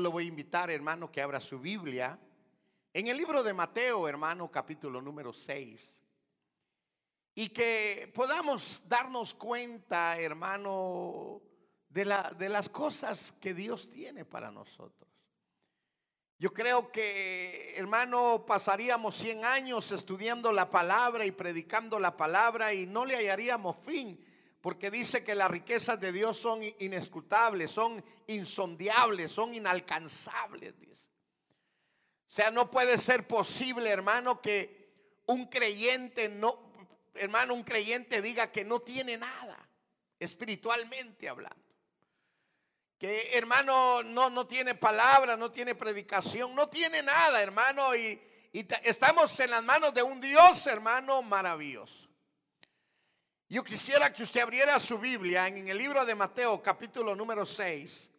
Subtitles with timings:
[0.00, 2.16] Lo voy a invitar, hermano, que abra su Biblia.
[2.92, 6.00] En el libro de Mateo, hermano, capítulo número 6.
[7.34, 11.42] Y que podamos darnos cuenta, hermano,
[11.88, 15.10] de, la, de las cosas que Dios tiene para nosotros.
[16.38, 22.86] Yo creo que, hermano, pasaríamos 100 años estudiando la palabra y predicando la palabra y
[22.86, 24.24] no le hallaríamos fin
[24.60, 30.74] porque dice que las riquezas de Dios son inescrutables, son insondiables, son inalcanzables.
[32.28, 36.72] O sea, no puede ser posible, hermano, que un creyente no,
[37.14, 39.68] hermano, un creyente diga que no tiene nada,
[40.18, 41.56] espiritualmente hablando.
[42.98, 48.20] Que hermano no, no tiene palabra, no tiene predicación, no tiene nada, hermano, y
[48.82, 52.07] estamos en las manos de un Dios, hermano, maravilloso.
[53.50, 58.10] Yo quisiera que usted abriera su Biblia en el libro de Mateo capítulo número 6.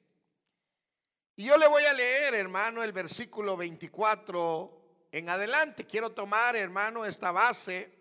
[1.35, 5.85] Y yo le voy a leer, hermano, el versículo 24 en adelante.
[5.85, 7.95] Quiero tomar, hermano, esta base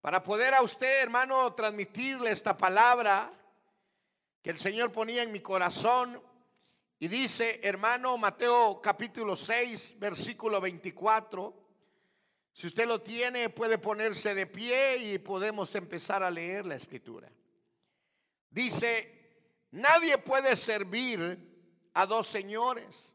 [0.00, 3.32] para poder a usted, hermano, transmitirle esta palabra
[4.40, 6.22] que el Señor ponía en mi corazón.
[7.00, 11.63] Y dice, hermano, Mateo capítulo 6, versículo 24.
[12.54, 17.28] Si usted lo tiene, puede ponerse de pie y podemos empezar a leer la escritura.
[18.48, 23.12] Dice, nadie puede servir a dos señores,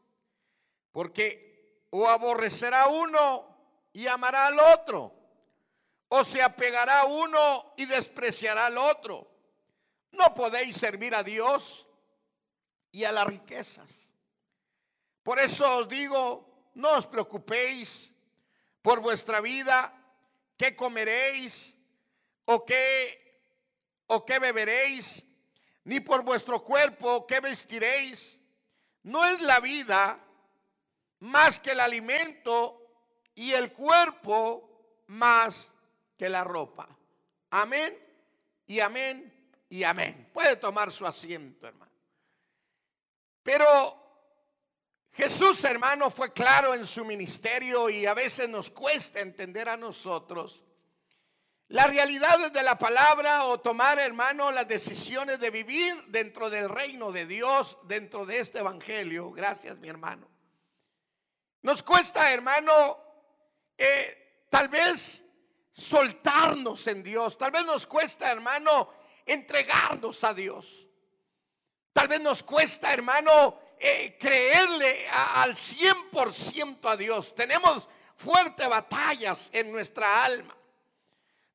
[0.92, 3.46] porque o aborrecerá uno
[3.94, 5.14] y amará al otro,
[6.08, 9.26] o se apegará uno y despreciará al otro.
[10.12, 11.88] No podéis servir a Dios
[12.92, 13.90] y a las riquezas.
[15.22, 18.12] Por eso os digo, no os preocupéis
[18.82, 19.92] por vuestra vida,
[20.56, 21.74] qué comeréis
[22.44, 23.20] o qué
[24.06, 25.24] o qué beberéis,
[25.84, 28.38] ni por vuestro cuerpo qué vestiréis.
[29.02, 30.18] No es la vida
[31.20, 32.80] más que el alimento
[33.34, 35.68] y el cuerpo más
[36.16, 36.88] que la ropa.
[37.50, 37.96] Amén
[38.66, 39.32] y amén
[39.68, 40.30] y amén.
[40.32, 41.92] Puede tomar su asiento, hermano.
[43.42, 44.09] Pero
[45.20, 50.64] Jesús, hermano, fue claro en su ministerio y a veces nos cuesta entender a nosotros
[51.68, 57.12] las realidades de la palabra o tomar, hermano, las decisiones de vivir dentro del reino
[57.12, 59.30] de Dios, dentro de este evangelio.
[59.30, 60.26] Gracias, mi hermano.
[61.60, 62.98] Nos cuesta, hermano,
[63.76, 65.22] eh, tal vez
[65.70, 67.36] soltarnos en Dios.
[67.36, 68.88] Tal vez nos cuesta, hermano,
[69.26, 70.88] entregarnos a Dios.
[71.92, 77.34] Tal vez nos cuesta, hermano, eh, creerle al 100% a Dios.
[77.34, 80.54] Tenemos fuertes batallas en nuestra alma.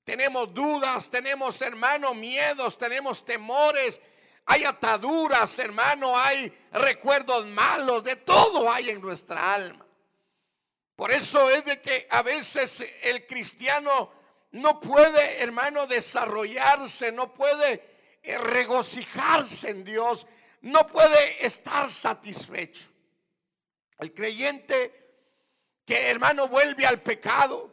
[0.03, 4.01] Tenemos dudas, tenemos, hermano, miedos, tenemos temores.
[4.45, 9.85] Hay ataduras, hermano, hay recuerdos malos, de todo hay en nuestra alma.
[10.95, 14.11] Por eso es de que a veces el cristiano
[14.51, 20.25] no puede, hermano, desarrollarse, no puede eh, regocijarse en Dios
[20.65, 22.89] no puede estar satisfecho.
[23.99, 25.13] El creyente
[25.85, 27.71] que hermano vuelve al pecado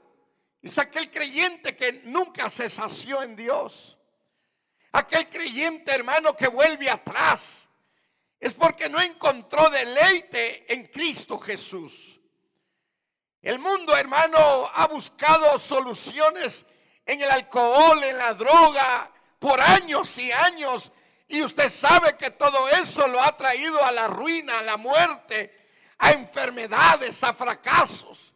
[0.61, 3.97] es aquel creyente que nunca se sació en Dios.
[4.93, 7.67] Aquel creyente hermano que vuelve atrás
[8.39, 12.21] es porque no encontró deleite en Cristo Jesús.
[13.41, 16.67] El mundo hermano ha buscado soluciones
[17.07, 20.93] en el alcohol, en la droga, por años y años
[21.33, 25.67] y usted sabe que todo eso lo ha traído a la ruina, a la muerte,
[25.97, 28.35] a enfermedades, a fracasos.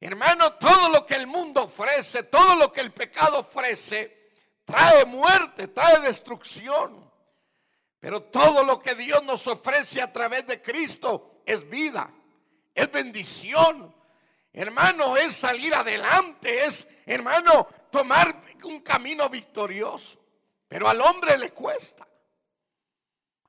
[0.00, 4.30] Hermano, todo lo que el mundo ofrece, todo lo que el pecado ofrece,
[4.64, 7.10] trae muerte, trae destrucción.
[7.98, 12.12] Pero todo lo que Dios nos ofrece a través de Cristo es vida,
[12.76, 13.92] es bendición.
[14.52, 20.23] Hermano, es salir adelante, es, hermano, tomar un camino victorioso.
[20.74, 22.04] Pero al hombre le cuesta.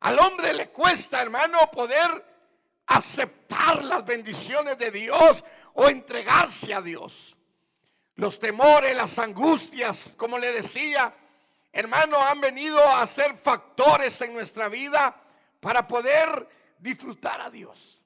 [0.01, 2.23] Al hombre le cuesta, hermano, poder
[2.85, 5.43] aceptar las bendiciones de Dios
[5.73, 7.35] o entregarse a Dios.
[8.13, 11.16] Los temores, las angustias, como le decía,
[11.72, 15.19] hermano, han venido a ser factores en nuestra vida
[15.59, 16.47] para poder
[16.78, 18.03] disfrutar a Dios.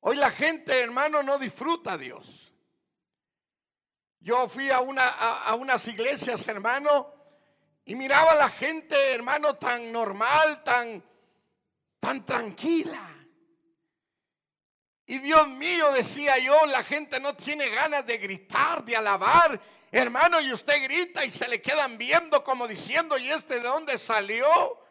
[0.00, 2.52] Hoy la gente, hermano, no disfruta a Dios.
[4.18, 7.21] Yo fui a, una, a unas iglesias, hermano,
[7.84, 11.02] y miraba a la gente, hermano, tan normal, tan,
[11.98, 13.08] tan tranquila.
[15.06, 19.60] Y Dios mío, decía yo, la gente no tiene ganas de gritar, de alabar.
[19.90, 23.98] Hermano, y usted grita y se le quedan viendo como diciendo, ¿y este de dónde
[23.98, 24.81] salió?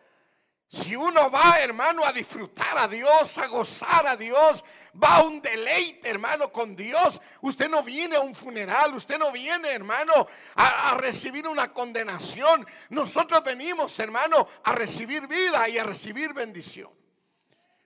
[0.73, 4.63] Si uno va, hermano, a disfrutar a Dios, a gozar a Dios,
[4.95, 7.19] va a un deleite, hermano, con Dios.
[7.41, 12.65] Usted no viene a un funeral, usted no viene, hermano, a, recibir una condenación.
[12.87, 16.89] Nosotros venimos, hermano, a recibir vida y a recibir bendición.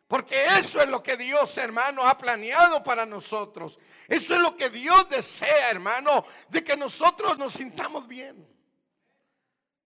[0.08, 3.80] Porque eso es lo que Dios, hermano, ha planeado para nosotros.
[4.08, 8.55] Eso es lo que Dios desea, hermano, de que nosotros nos sintamos bien.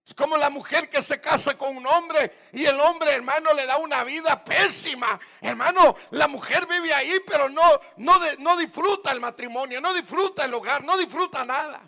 [0.09, 3.67] Es como la mujer que se casa con un hombre y el hombre, hermano, le
[3.67, 5.19] da una vida pésima.
[5.39, 10.53] Hermano, la mujer vive ahí, pero no, no, no disfruta el matrimonio, no disfruta el
[10.55, 11.83] hogar, no disfruta nada.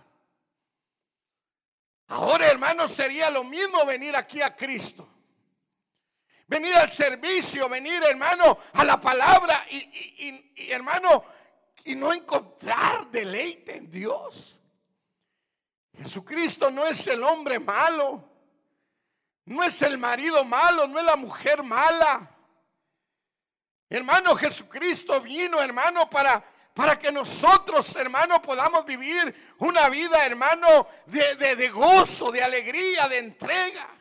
[2.09, 5.09] Ahora, hermano, sería lo mismo venir aquí a Cristo.
[6.45, 11.24] Venir al servicio, venir, hermano, a la palabra y, hermano,
[11.85, 14.60] y no encontrar deleite en Dios.
[15.97, 18.23] Jesucristo no es el hombre malo,
[19.45, 22.29] no es el marido malo, no es la mujer mala.
[23.89, 26.43] Hermano, Jesucristo vino, hermano, para,
[26.73, 33.07] para que nosotros, hermano, podamos vivir una vida, hermano, de, de, de gozo, de alegría,
[33.09, 34.00] de entrega.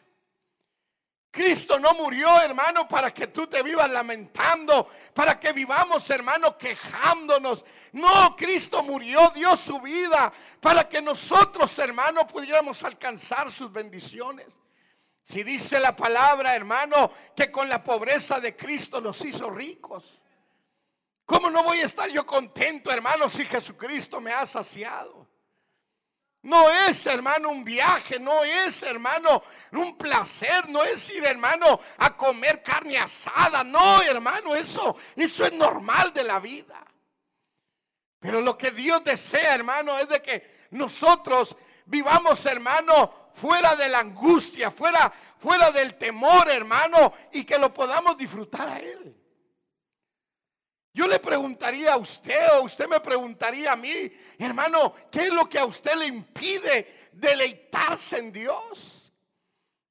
[1.31, 7.65] Cristo no murió, hermano, para que tú te vivas lamentando, para que vivamos, hermano, quejándonos.
[7.93, 14.49] No, Cristo murió, dio su vida para que nosotros, hermano, pudiéramos alcanzar sus bendiciones.
[15.23, 20.21] Si dice la palabra, hermano, que con la pobreza de Cristo nos hizo ricos.
[21.25, 25.30] ¿Cómo no voy a estar yo contento, hermano, si Jesucristo me ha saciado?
[26.43, 29.43] No es, hermano, un viaje, no es, hermano,
[29.73, 33.63] un placer, no es ir, hermano, a comer carne asada.
[33.63, 36.83] No, hermano, eso, eso es normal de la vida.
[38.19, 44.01] Pero lo que Dios desea, hermano, es de que nosotros vivamos, hermano, fuera de la
[44.01, 49.20] angustia, fuera, fuera del temor, hermano, y que lo podamos disfrutar a Él.
[50.93, 55.49] Yo le preguntaría a usted o usted me preguntaría a mí, hermano, ¿qué es lo
[55.49, 59.13] que a usted le impide deleitarse en Dios?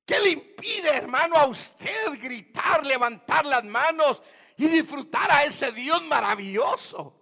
[0.06, 4.22] ¿Qué le impide, hermano, a usted gritar, levantar las manos
[4.58, 7.16] y disfrutar a ese Dios maravilloso?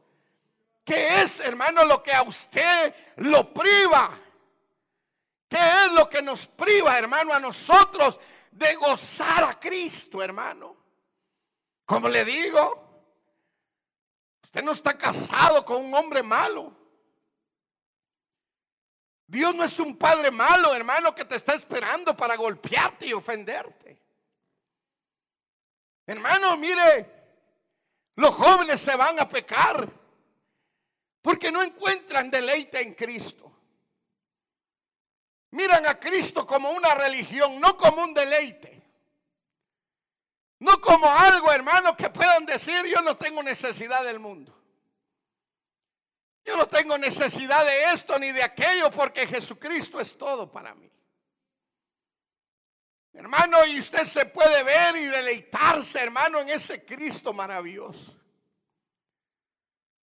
[0.83, 4.17] ¿Qué es, hermano, lo que a usted lo priva?
[5.47, 8.19] ¿Qué es lo que nos priva, hermano, a nosotros
[8.51, 10.75] de gozar a Cristo, hermano?
[11.85, 12.86] Como le digo,
[14.57, 16.75] Usted no está casado con un hombre malo.
[19.27, 24.01] Dios no es un padre malo, hermano, que te está esperando para golpearte y ofenderte.
[26.07, 27.07] Hermano, mire,
[28.15, 29.87] los jóvenes se van a pecar
[31.21, 33.55] porque no encuentran deleite en Cristo.
[35.51, 38.76] Miran a Cristo como una religión, no como un deleite.
[40.59, 44.53] No como algo, hermano, que puedan decir, yo no tengo necesidad del mundo.
[46.43, 50.89] Yo no tengo necesidad de esto ni de aquello porque Jesucristo es todo para mí.
[53.13, 58.15] Hermano, y usted se puede ver y deleitarse, hermano, en ese Cristo maravilloso.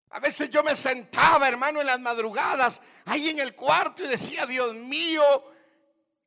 [0.09, 4.45] A veces yo me sentaba, hermano, en las madrugadas, ahí en el cuarto y decía,
[4.45, 5.23] Dios mío,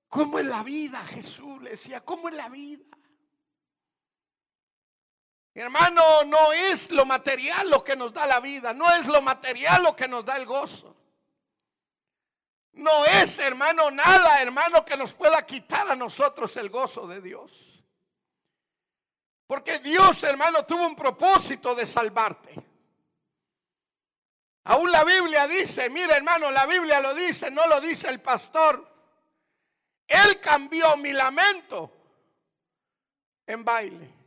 [0.08, 1.60] ¿cómo es la vida, Jesús?
[1.62, 2.84] Le decía, ¿cómo es la vida?
[5.54, 9.84] Hermano, no es lo material lo que nos da la vida, no es lo material
[9.84, 10.96] lo que nos da el gozo.
[12.72, 17.52] No es, hermano, nada, hermano, que nos pueda quitar a nosotros el gozo de Dios.
[19.46, 22.52] Porque Dios, hermano, tuvo un propósito de salvarte.
[24.64, 28.90] Aún la Biblia dice, mira hermano, la Biblia lo dice, no lo dice el pastor.
[30.08, 31.92] Él cambió mi lamento
[33.46, 34.23] en baile.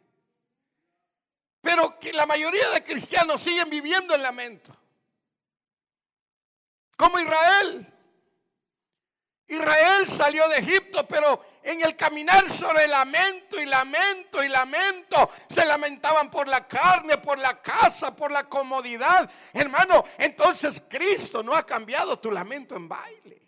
[1.68, 4.74] Pero que la mayoría de cristianos siguen viviendo en lamento.
[6.96, 7.94] Como Israel.
[9.50, 15.66] Israel salió de Egipto, pero en el caminar sobre lamento y lamento y lamento, se
[15.66, 19.30] lamentaban por la carne, por la casa, por la comodidad.
[19.52, 23.47] Hermano, entonces Cristo no ha cambiado tu lamento en baile.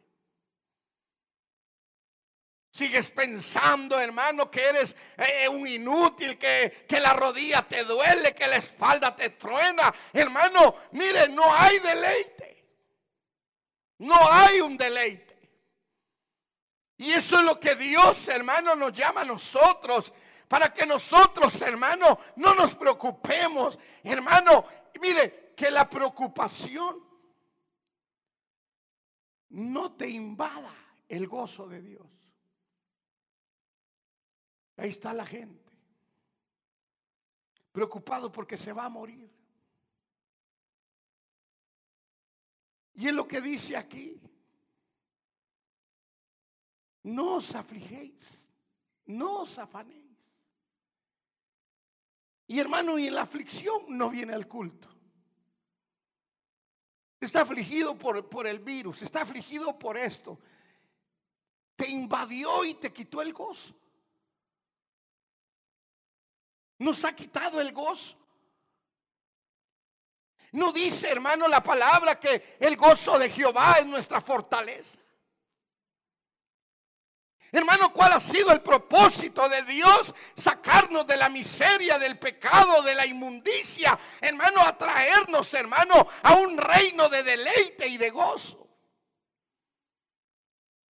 [2.79, 8.47] Sigues pensando, hermano, que eres eh, un inútil, que, que la rodilla te duele, que
[8.47, 9.93] la espalda te truena.
[10.13, 12.65] Hermano, mire, no hay deleite.
[13.97, 15.37] No hay un deleite.
[16.95, 20.13] Y eso es lo que Dios, hermano, nos llama a nosotros.
[20.47, 23.77] Para que nosotros, hermano, no nos preocupemos.
[24.05, 24.65] Hermano,
[25.01, 26.97] mire, que la preocupación
[29.49, 30.73] no te invada
[31.09, 32.18] el gozo de Dios.
[34.79, 35.59] Ahí está la gente.
[37.73, 39.29] preocupado porque se va a morir.
[42.95, 44.19] Y es lo que dice aquí.
[47.03, 48.45] No os afligéis,
[49.05, 50.17] no os afanéis.
[52.47, 54.89] Y hermano, y en la aflicción no viene al culto.
[57.19, 60.39] Está afligido por, por el virus, está afligido por esto.
[61.75, 63.75] Te invadió y te quitó el gozo.
[66.79, 68.17] Nos ha quitado el gozo.
[70.51, 74.97] No dice, hermano, la palabra que el gozo de Jehová es nuestra fortaleza.
[77.51, 80.13] Hermano, ¿cuál ha sido el propósito de Dios?
[80.35, 83.97] Sacarnos de la miseria, del pecado, de la inmundicia.
[84.21, 88.67] Hermano, atraernos, hermano, a un reino de deleite y de gozo.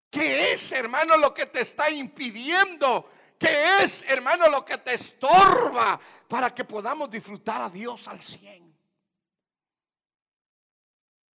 [0.09, 3.09] ¿Qué es, hermano, lo que te está impidiendo?
[3.37, 8.65] ¿Qué es, hermano, lo que te estorba para que podamos disfrutar a Dios al cien?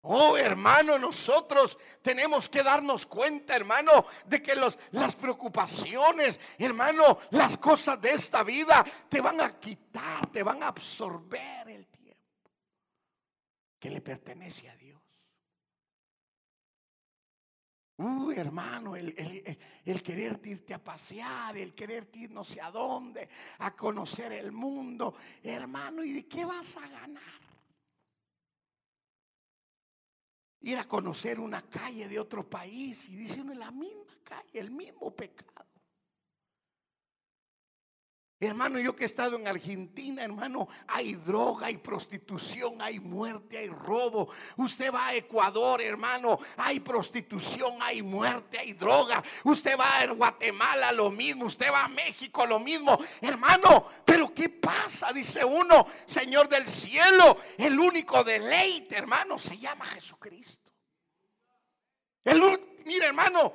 [0.01, 7.57] Oh, hermano, nosotros tenemos que darnos cuenta, hermano, de que los, las preocupaciones, hermano, las
[7.57, 11.99] cosas de esta vida te van a quitar, te van a absorber el tiempo
[13.77, 14.88] que le pertenece a Dios.
[17.99, 22.71] Uy, hermano, el, el, el, querer irte a pasear, el querer ir no sé a
[22.71, 23.27] dónde,
[23.59, 27.39] a conocer el mundo, hermano, ¿y de qué vas a ganar?
[30.61, 35.15] ir a conocer una calle de otro país y dice la misma calle, el mismo
[35.15, 35.68] pecado.
[38.41, 43.67] Hermano, yo que he estado en Argentina, hermano, hay droga, hay prostitución, hay muerte, hay
[43.67, 44.29] robo.
[44.55, 49.21] Usted va a Ecuador, hermano, hay prostitución, hay muerte, hay droga.
[49.43, 51.47] Usted va a Guatemala, lo mismo.
[51.47, 52.97] Usted va a México, lo mismo.
[53.19, 55.11] Hermano, pero ¿qué pasa?
[55.11, 60.71] Dice uno, Señor del cielo, el único deleite, hermano, se llama Jesucristo.
[62.23, 62.41] El,
[62.85, 63.51] mire, hermano,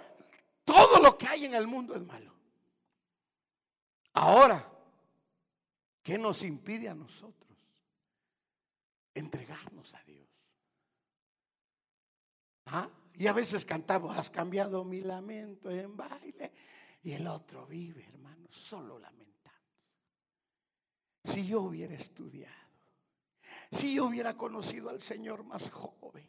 [0.62, 2.35] todo lo que hay en el mundo es malo.
[4.12, 4.74] Ahora,
[6.05, 7.59] ¿Qué nos impide a nosotros
[9.15, 10.29] entregarnos a Dios?
[12.67, 12.91] ¿Ah?
[13.15, 16.53] Y a veces cantamos, has cambiado mi lamento en baile.
[17.03, 19.33] Y el otro vive, hermano, solo lamentando.
[21.25, 22.53] Si yo hubiera estudiado,
[23.73, 26.29] si yo hubiera conocido al Señor más joven,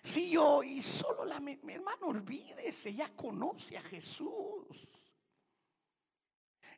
[0.00, 4.86] si yo y solo la mi hermano, olvídese, ya conoce a Jesús.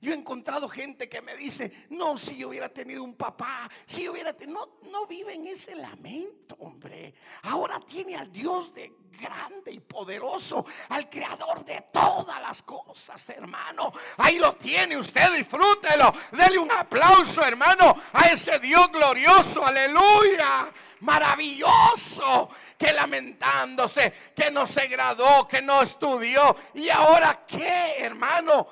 [0.00, 4.04] Yo he encontrado gente que me dice, no, si yo hubiera tenido un papá, si
[4.04, 7.12] yo hubiera tenido, no, no vive en ese lamento, hombre.
[7.42, 8.90] Ahora tiene al Dios de
[9.20, 13.92] grande y poderoso, al creador de todas las cosas, hermano.
[14.16, 16.14] Ahí lo tiene usted, disfrútelo.
[16.32, 24.86] Dele un aplauso, hermano, a ese Dios glorioso, aleluya maravilloso, que lamentándose, que no se
[24.86, 26.56] graduó, que no estudió.
[26.74, 28.68] ¿Y ahora qué, hermano?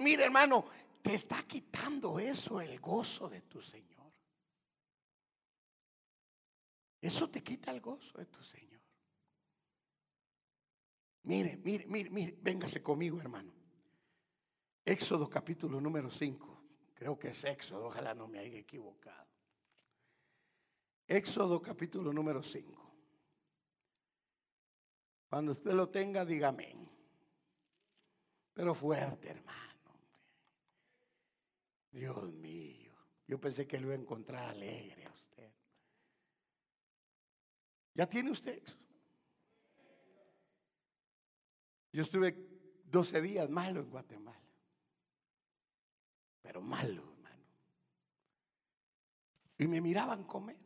[0.00, 0.66] Mire hermano,
[1.02, 4.12] te está quitando eso el gozo de tu Señor.
[7.00, 8.80] Eso te quita el gozo de tu Señor.
[11.24, 13.52] Mire, mire, mire, mire, véngase conmigo, hermano.
[14.84, 16.62] Éxodo capítulo número 5.
[16.94, 19.28] Creo que es Éxodo, ojalá no me haya equivocado.
[21.06, 22.92] Éxodo capítulo número 5.
[25.28, 26.91] Cuando usted lo tenga, dígame.
[28.54, 29.72] Pero fuerte, hermano.
[31.90, 32.92] Dios mío.
[33.26, 35.50] Yo pensé que lo iba a encontrar alegre a usted.
[37.94, 38.62] ¿Ya tiene usted
[41.92, 42.34] Yo estuve
[42.84, 44.38] 12 días malo en Guatemala.
[46.40, 47.44] Pero malo, hermano.
[49.58, 50.58] Y me miraban comer.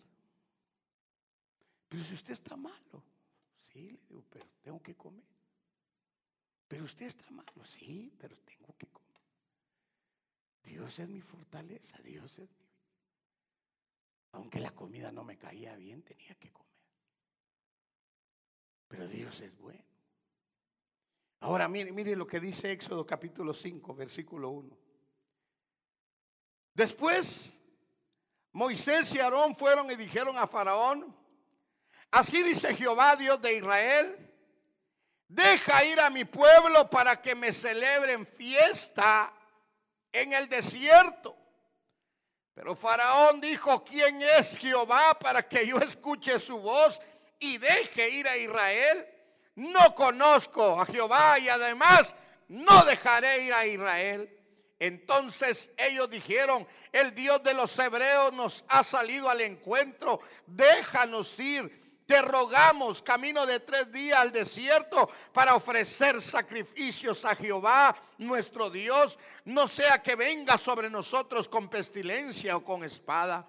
[1.88, 3.02] Pero si usted está malo,
[3.61, 5.36] sí, le digo, pero tengo que comer.
[6.68, 9.20] Pero usted está malo, sí, pero tengo que comer.
[10.64, 12.66] Dios es mi fortaleza, Dios es mi
[14.32, 16.66] Aunque la comida no me caía bien, tenía que comer.
[18.88, 19.85] Pero Dios es bueno.
[21.40, 24.76] Ahora mire, mire lo que dice Éxodo capítulo 5, versículo 1.
[26.75, 27.56] Después,
[28.52, 31.14] Moisés y Aarón fueron y dijeron a Faraón,
[32.11, 34.25] así dice Jehová, Dios de Israel,
[35.28, 39.33] Deja ir a mi pueblo para que me celebren fiesta
[40.12, 41.37] en el desierto.
[42.54, 47.00] Pero Faraón dijo, ¿quién es Jehová para que yo escuche su voz
[47.38, 49.06] y deje ir a Israel?
[49.56, 52.14] No conozco a Jehová y además
[52.49, 54.33] no dejaré ir a Israel.
[54.78, 61.86] Entonces ellos dijeron, el Dios de los hebreos nos ha salido al encuentro, déjanos ir
[62.06, 69.18] te rogamos camino de tres días al desierto para ofrecer sacrificios a Jehová nuestro Dios,
[69.44, 73.46] no sea que venga sobre nosotros con pestilencia o con espada.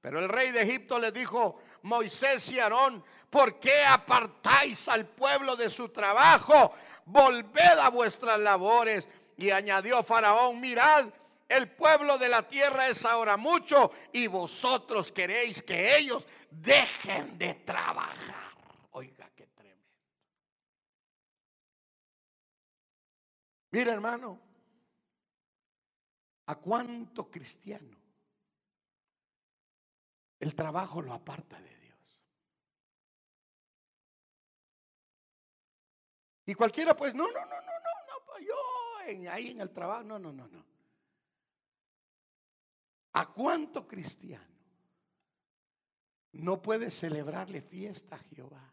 [0.00, 5.54] Pero el rey de Egipto le dijo, Moisés y Aarón, ¿por qué apartáis al pueblo
[5.56, 6.74] de su trabajo?
[7.04, 9.06] Volved a vuestras labores.
[9.36, 11.06] Y añadió Faraón, mirad,
[11.50, 17.54] el pueblo de la tierra es ahora mucho y vosotros queréis que ellos dejen de
[17.54, 18.52] trabajar.
[18.92, 19.84] Oiga, qué tremendo.
[23.72, 24.40] Mira, hermano,
[26.46, 27.98] ¿a cuánto cristiano
[30.38, 32.20] el trabajo lo aparta de Dios?
[36.46, 40.16] Y cualquiera, pues, no, no, no, no, no, no, yo ahí en el trabajo, no,
[40.20, 40.79] no, no, no.
[43.12, 44.46] ¿A cuánto cristiano
[46.32, 48.72] no puede celebrarle fiesta a Jehová?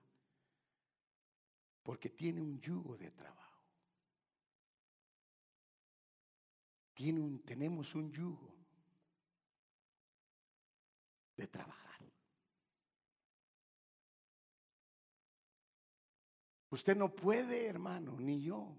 [1.82, 3.64] Porque tiene un yugo de trabajo.
[6.94, 8.56] Tiene un, tenemos un yugo
[11.36, 11.88] de trabajar.
[16.70, 18.76] Usted no puede, hermano, ni yo.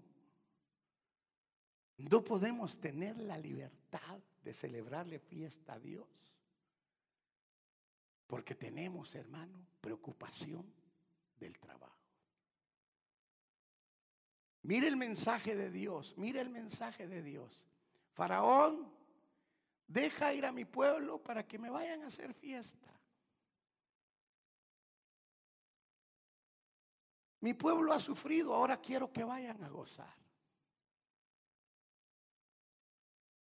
[1.97, 6.07] No podemos tener la libertad de celebrarle fiesta a Dios.
[8.27, 10.71] Porque tenemos, hermano, preocupación
[11.39, 11.97] del trabajo.
[14.63, 17.61] Mire el mensaje de Dios, mire el mensaje de Dios.
[18.11, 18.91] Faraón,
[19.87, 22.87] deja ir a mi pueblo para que me vayan a hacer fiesta.
[27.41, 30.13] Mi pueblo ha sufrido, ahora quiero que vayan a gozar.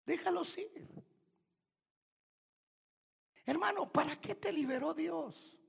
[0.08, 0.88] Déjalos ir.
[3.46, 5.60] Hermano, ¿para qué te liberó Dios?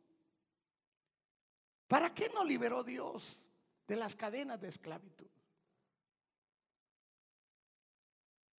[1.88, 3.50] ¿Para qué no liberó Dios
[3.88, 5.26] de las cadenas de esclavitud?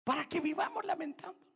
[0.03, 1.47] Para que vivamos lamentándonos.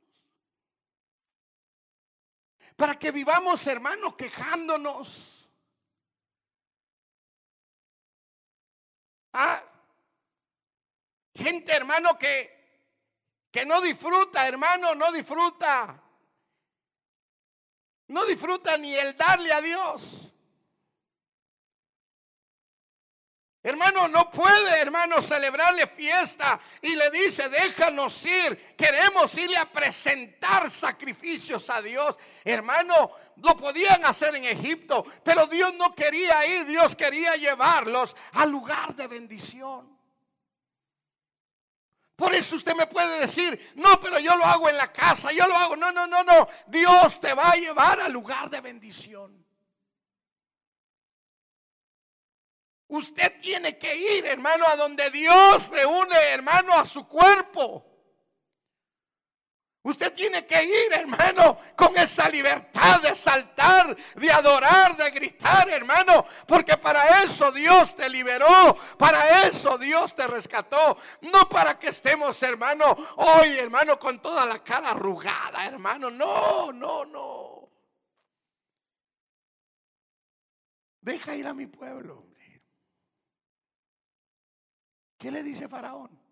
[2.77, 5.49] Para que vivamos, hermano, quejándonos.
[9.33, 9.62] Ah,
[11.36, 12.62] gente, hermano, que
[13.53, 16.01] que no disfruta, hermano, no disfruta.
[18.07, 20.31] No disfruta ni el darle a Dios.
[23.61, 30.71] Hermano, no puede, hermano, celebrarle fiesta y le dice, déjanos ir, queremos irle a presentar
[30.71, 32.17] sacrificios a Dios.
[32.43, 38.49] Hermano, lo podían hacer en Egipto, pero Dios no quería ir, Dios quería llevarlos al
[38.49, 39.92] lugar de bendición.
[42.15, 45.47] Por eso usted me puede decir, no, pero yo lo hago en la casa, yo
[45.47, 45.76] lo hago.
[45.76, 46.47] No, no, no, no.
[46.67, 49.43] Dios te va a llevar al lugar de bendición.
[52.88, 57.92] Usted tiene que ir, hermano, a donde Dios reúne, hermano, a su cuerpo.
[59.86, 66.26] Usted tiene que ir, hermano, con esa libertad de saltar, de adorar, de gritar, hermano,
[66.48, 72.41] porque para eso Dios te liberó, para eso Dios te rescató, no para que estemos,
[72.43, 77.69] hermano, hoy, hermano, con toda la cara arrugada, hermano, no, no, no.
[81.02, 82.63] Deja ir a mi pueblo, hombre.
[85.17, 86.22] ¿Qué le dice Faraón?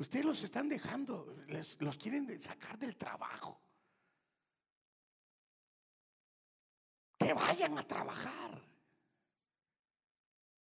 [0.00, 1.36] Ustedes los están dejando,
[1.78, 3.60] los quieren sacar del trabajo.
[7.18, 8.62] Que vayan a trabajar.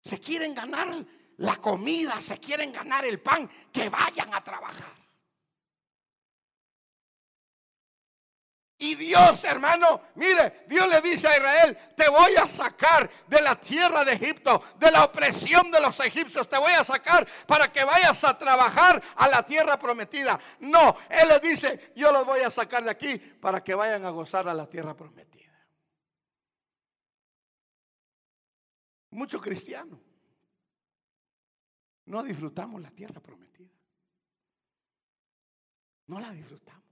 [0.00, 1.04] Se quieren ganar
[1.38, 5.03] la comida, se quieren ganar el pan, que vayan a trabajar.
[8.84, 13.58] Y Dios, hermano, mire, Dios le dice a Israel, te voy a sacar de la
[13.58, 17.82] tierra de Egipto, de la opresión de los egipcios, te voy a sacar para que
[17.82, 20.38] vayas a trabajar a la tierra prometida.
[20.60, 24.10] No, Él le dice, yo los voy a sacar de aquí para que vayan a
[24.10, 25.50] gozar a la tierra prometida.
[29.12, 29.98] Muchos cristianos
[32.04, 33.72] no disfrutamos la tierra prometida.
[36.06, 36.83] No la disfrutamos.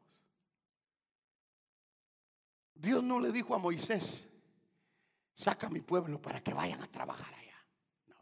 [2.83, 4.29] Dios no le dijo a Moisés,
[5.33, 7.65] saca a mi pueblo para que vayan a trabajar allá.
[8.09, 8.17] No.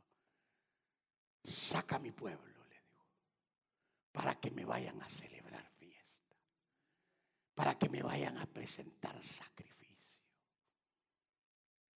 [1.42, 3.06] Saca a mi pueblo, le dijo,
[4.12, 6.36] para que me vayan a celebrar fiesta,
[7.54, 10.20] para que me vayan a presentar sacrificio.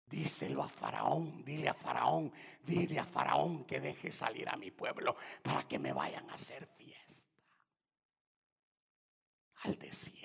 [0.06, 2.32] Díselo a Faraón, dile a Faraón,
[2.64, 6.68] dile a Faraón que deje salir a mi pueblo para que me vayan a hacer
[6.68, 6.92] fiesta.
[9.64, 10.21] al desierto.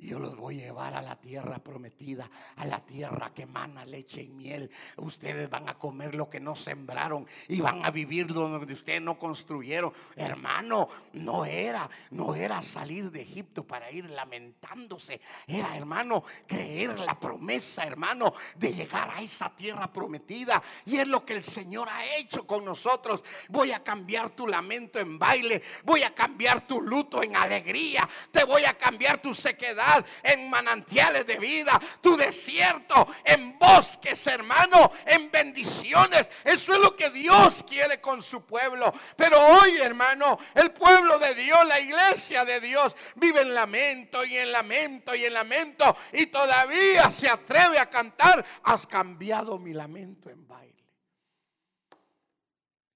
[0.00, 3.84] Y yo los voy a llevar a la tierra prometida, a la tierra que emana
[3.84, 4.70] leche y miel.
[4.96, 9.18] Ustedes van a comer lo que no sembraron y van a vivir donde ustedes no
[9.18, 9.92] construyeron.
[10.14, 15.20] Hermano, no era, no era salir de Egipto para ir lamentándose.
[15.48, 20.62] Era, hermano, creer la promesa, hermano, de llegar a esa tierra prometida.
[20.86, 23.24] Y es lo que el Señor ha hecho con nosotros.
[23.48, 25.60] Voy a cambiar tu lamento en baile.
[25.82, 28.08] Voy a cambiar tu luto en alegría.
[28.30, 29.87] Te voy a cambiar tu sequedad
[30.22, 36.28] en manantiales de vida, tu desierto en bosques, hermano, en bendiciones.
[36.44, 38.92] Eso es lo que Dios quiere con su pueblo.
[39.16, 44.36] Pero hoy, hermano, el pueblo de Dios, la iglesia de Dios, vive en lamento y
[44.36, 50.30] en lamento y en lamento y todavía se atreve a cantar, has cambiado mi lamento
[50.30, 50.74] en baile.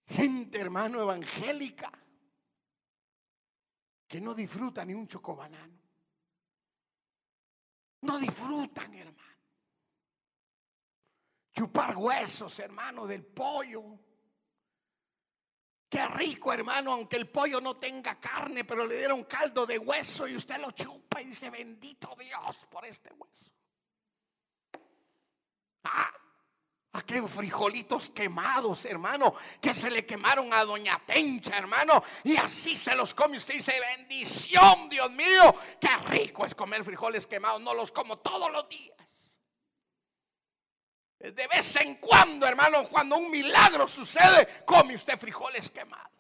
[0.07, 1.91] Gente, hermano, evangélica
[4.07, 5.82] que no disfruta ni un chocobanano.
[8.03, 9.19] No disfrutan, hermano.
[11.53, 13.99] Chupar huesos, hermano, del pollo.
[15.89, 20.27] Qué rico, hermano, aunque el pollo no tenga carne, pero le dieron caldo de hueso
[20.27, 23.53] y usted lo chupa y dice, bendito Dios por este hueso.
[25.85, 26.11] Ah,
[26.95, 32.95] Aquellos frijolitos quemados, hermano, que se le quemaron a doña Tencha, hermano, y así se
[32.95, 33.39] los come.
[33.39, 38.53] Usted dice, bendición, Dios mío, qué rico es comer frijoles quemados, no los como todos
[38.53, 38.97] los días.
[41.19, 46.11] De vez en cuando, hermano, cuando un milagro sucede, come usted frijoles quemados.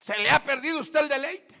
[0.00, 1.57] ¿Se le ha perdido usted el deleite?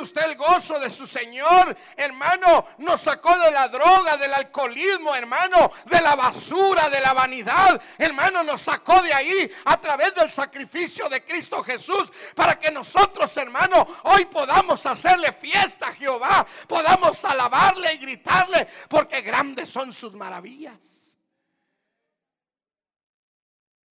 [0.00, 1.76] ¿Ha perdido usted el gozo de su Señor?
[1.96, 7.80] Hermano, nos sacó de la droga, del alcoholismo, hermano, de la basura, de la vanidad.
[7.98, 13.36] Hermano, nos sacó de ahí a través del sacrificio de Cristo Jesús para que nosotros,
[13.36, 20.14] hermano, hoy podamos hacerle fiesta a Jehová, podamos alabarle y gritarle, porque grandes son sus
[20.14, 20.76] maravillas.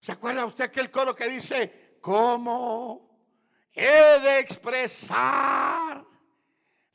[0.00, 3.09] ¿Se acuerda usted aquel coro que dice, ¿cómo?
[3.74, 6.04] He de expresar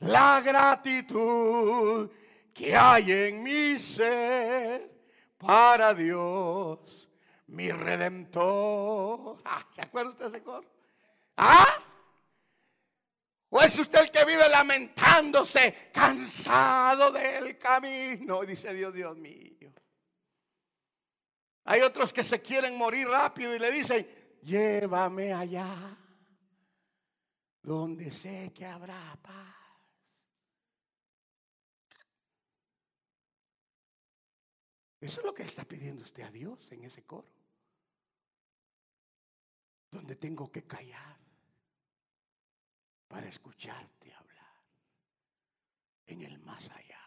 [0.00, 2.10] la gratitud
[2.52, 4.90] que hay en mi ser
[5.38, 7.08] para Dios,
[7.48, 9.38] mi redentor.
[9.44, 10.66] Ah, ¿Se acuerda usted de ese coro?
[11.36, 11.82] ¿Ah?
[13.48, 18.42] ¿O es usted el que vive lamentándose, cansado del camino?
[18.42, 19.72] Dice Dios, Dios mío.
[21.64, 24.06] Hay otros que se quieren morir rápido y le dicen,
[24.42, 25.96] llévame allá
[27.66, 29.56] donde sé que habrá paz.
[35.00, 37.28] Eso es lo que está pidiendo usted a Dios en ese coro.
[39.90, 41.18] Donde tengo que callar
[43.08, 44.62] para escucharte hablar
[46.06, 47.02] en el más allá.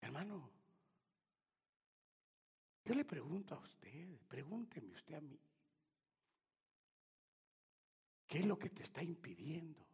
[0.00, 0.50] Hermano,
[2.84, 5.40] yo le pregunto a usted, pregúnteme usted a mí.
[8.30, 9.84] ¿Qué es lo que te está impidiendo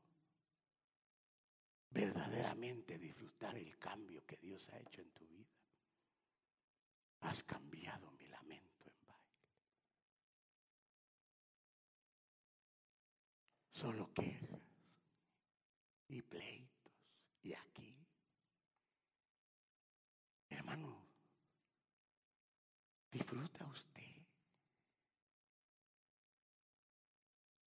[1.88, 5.56] verdaderamente disfrutar el cambio que Dios ha hecho en tu vida?
[7.20, 9.40] Has cambiado mi lamento en baile.
[13.72, 14.60] Solo quejas
[16.08, 16.92] y pleitos.
[17.42, 18.06] Y aquí,
[20.50, 21.08] hermano,
[23.10, 24.26] disfruta usted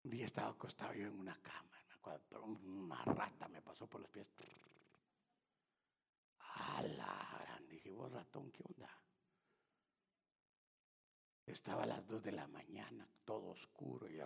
[0.09, 1.79] Un día estaba acostado yo en una cama,
[2.64, 4.27] una rata me pasó por los pies.
[6.38, 8.90] A la gran, dije, vos ratón, ¿qué onda?
[11.44, 14.18] Estaba a las dos de la mañana, todo oscuro, y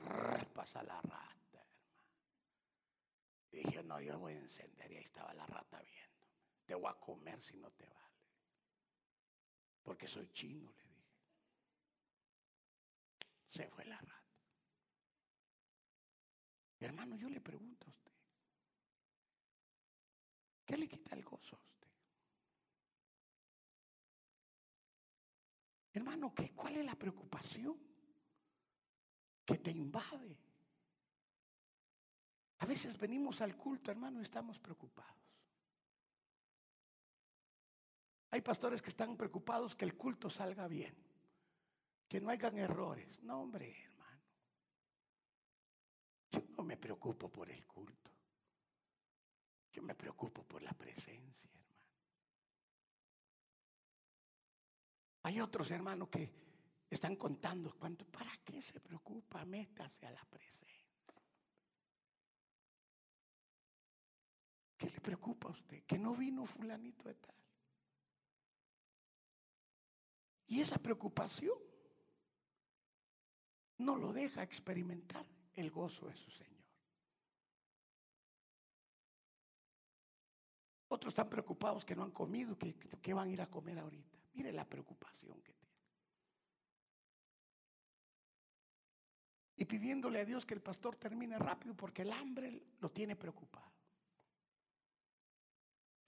[0.55, 1.90] pasa la rata, hermano.
[3.51, 6.29] dije, no, yo voy a encender, y ahí estaba la rata viendo.
[6.64, 8.21] Te voy a comer si no te vale.
[9.83, 11.16] Porque soy chino, le dije.
[13.51, 14.21] Se fue la rata.
[16.85, 18.12] Hermano, yo le pregunto a usted,
[20.66, 21.88] ¿qué le quita el gozo a usted?
[25.95, 27.79] Hermano, ¿qué, ¿cuál es la preocupación
[29.45, 30.37] que te invade?
[32.59, 35.12] A veces venimos al culto, hermano, y estamos preocupados.
[38.31, 40.97] Hay pastores que están preocupados que el culto salga bien,
[42.09, 43.23] que no hayan errores.
[43.23, 43.91] No, hombre,
[46.33, 48.11] yo no me preocupo por el culto.
[49.71, 51.73] Yo me preocupo por la presencia, hermano.
[55.25, 56.31] Hay otros hermanos que
[56.90, 59.45] están contando cuánto, ¿para qué se preocupa?
[59.45, 60.73] Métase a la presencia.
[64.77, 65.85] ¿Qué le preocupa a usted?
[65.85, 67.37] Que no vino fulanito de tal.
[70.49, 71.57] Y esa preocupación
[73.79, 76.62] no lo deja experimentar el gozo de su Señor.
[80.88, 84.19] Otros están preocupados que no han comido, que, van a ir a comer ahorita.
[84.35, 85.73] Mire la preocupación que tiene.
[89.57, 93.71] Y pidiéndole a Dios que el pastor termine rápido porque el hambre lo tiene preocupado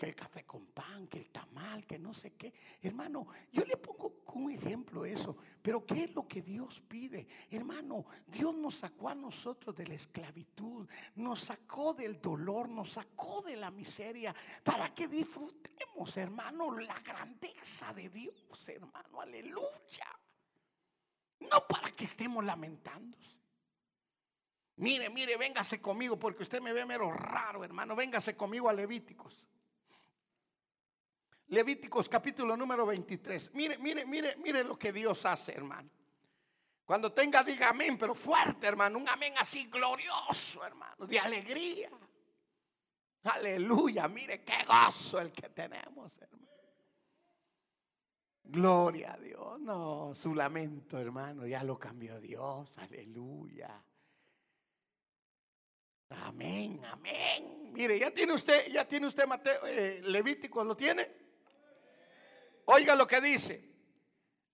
[0.05, 2.53] el café con pan, que el tamal, que no sé qué.
[2.83, 7.27] Hermano, yo le pongo como ejemplo eso, pero ¿qué es lo que Dios pide?
[7.51, 13.43] Hermano, Dios nos sacó a nosotros de la esclavitud, nos sacó del dolor, nos sacó
[13.43, 20.19] de la miseria, para que disfrutemos, hermano, la grandeza de Dios, hermano, aleluya.
[21.41, 23.35] No para que estemos lamentándose.
[24.77, 27.95] Mire, mire, véngase conmigo, porque usted me ve mero raro, hermano.
[27.95, 29.45] Véngase conmigo a Levíticos.
[31.55, 33.55] Levíticos capítulo número 23.
[33.55, 35.89] Mire, mire, mire, mire lo que Dios hace, hermano.
[36.85, 38.99] Cuando tenga, diga amén, pero fuerte, hermano.
[38.99, 41.91] Un amén así glorioso, hermano, de alegría.
[43.23, 46.45] Aleluya, mire qué gozo el que tenemos, hermano.
[48.43, 49.61] Gloria a Dios.
[49.61, 52.77] No, su lamento, hermano, ya lo cambió Dios.
[52.79, 53.81] Aleluya.
[56.11, 57.73] Amén, amén.
[57.73, 61.24] Mire, ya tiene usted, ya tiene usted Mateo, eh, Levítico, ¿lo tiene?
[62.67, 63.65] Oiga lo que dice.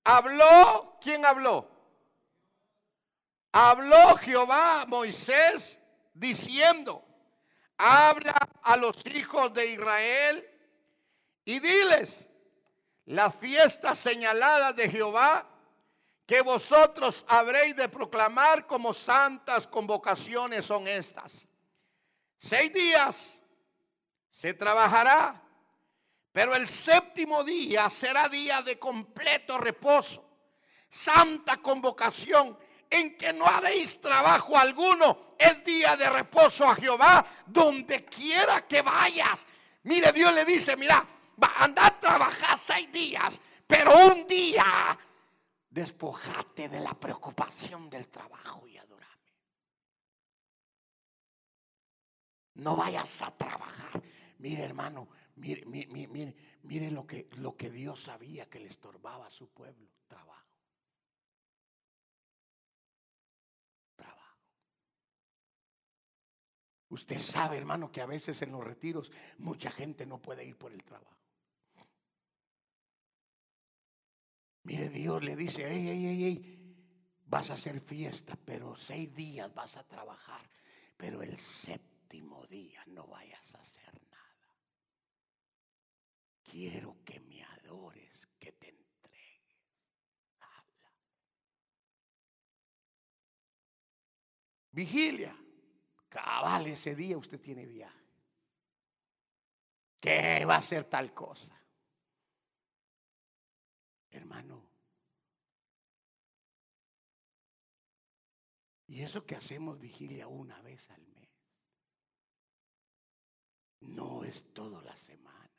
[0.04, 1.68] Habló, ¿quién habló?
[3.52, 5.78] Habló Jehová Moisés
[6.14, 7.04] diciendo,
[7.76, 10.48] habla a los hijos de Israel
[11.44, 12.26] y diles,
[13.06, 15.46] las fiestas señaladas de Jehová
[16.26, 21.44] que vosotros habréis de proclamar como santas convocaciones son estas.
[22.38, 23.34] Seis días
[24.30, 25.42] se trabajará
[26.32, 30.24] pero el séptimo día será día de completo reposo,
[30.88, 32.56] santa convocación,
[32.88, 35.34] en que no haréis trabajo alguno.
[35.38, 39.46] Es día de reposo a Jehová, donde quiera que vayas.
[39.84, 41.04] Mire, Dios le dice, mira,
[41.42, 44.98] va a andar a trabajar seis días, pero un día
[45.70, 49.34] despojate de la preocupación del trabajo y adorame.
[52.54, 54.02] No vayas a trabajar.
[54.38, 55.08] Mire, hermano,
[55.40, 59.88] Mire, mire, mire, lo, que, lo que Dios sabía que le estorbaba a su pueblo.
[60.06, 60.46] Trabajo.
[63.96, 64.38] Trabajo.
[66.90, 70.72] Usted sabe, hermano, que a veces en los retiros mucha gente no puede ir por
[70.72, 71.16] el trabajo.
[74.64, 76.76] Mire, Dios le dice, hey, hey, hey, hey,
[77.24, 80.50] vas a hacer fiesta, pero seis días vas a trabajar,
[80.98, 83.79] pero el séptimo día no vayas a hacer
[86.50, 89.58] quiero que me adores, que te entregues.
[94.72, 95.36] Vigilia.
[96.08, 97.96] Cabal, ese día usted tiene viaje.
[100.00, 101.56] ¿Qué va a ser tal cosa?
[104.10, 104.68] Hermano.
[108.88, 111.30] Y eso que hacemos vigilia una vez al mes.
[113.82, 115.49] No es toda la semana.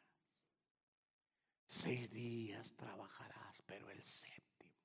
[1.72, 4.76] Seis días trabajarás, pero el séptimo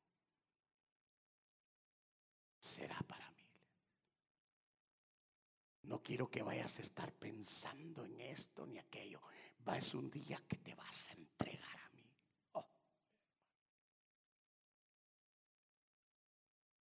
[2.60, 3.42] será para mí.
[5.82, 9.20] No quiero que vayas a estar pensando en esto ni aquello.
[9.68, 12.08] Va es un día que te vas a entregar a mí.
[12.52, 12.68] Oh.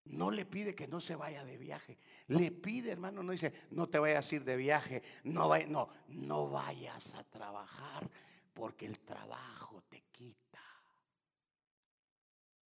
[0.03, 1.97] No le pide que no se vaya de viaje.
[2.27, 5.01] Le pide, hermano, no dice, no te vayas a ir de viaje.
[5.23, 8.11] No, no, no vayas a trabajar
[8.53, 10.63] porque el trabajo te quita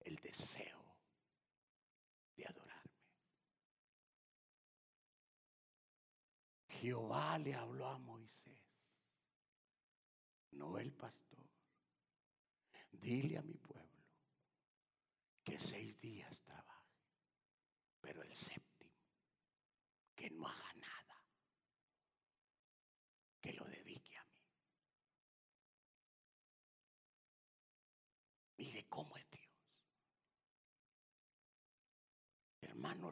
[0.00, 0.96] el deseo
[2.36, 2.92] de adorarme.
[6.68, 8.58] Jehová le habló a Moisés,
[10.52, 11.48] no el pastor.
[12.90, 14.04] Dile a mi pueblo
[15.42, 16.98] que seis días trabaje,
[18.00, 18.92] pero el séptimo,
[20.14, 21.22] que no haga nada,
[23.40, 24.24] que lo dedique a
[28.56, 29.44] Mire cómo es Dios.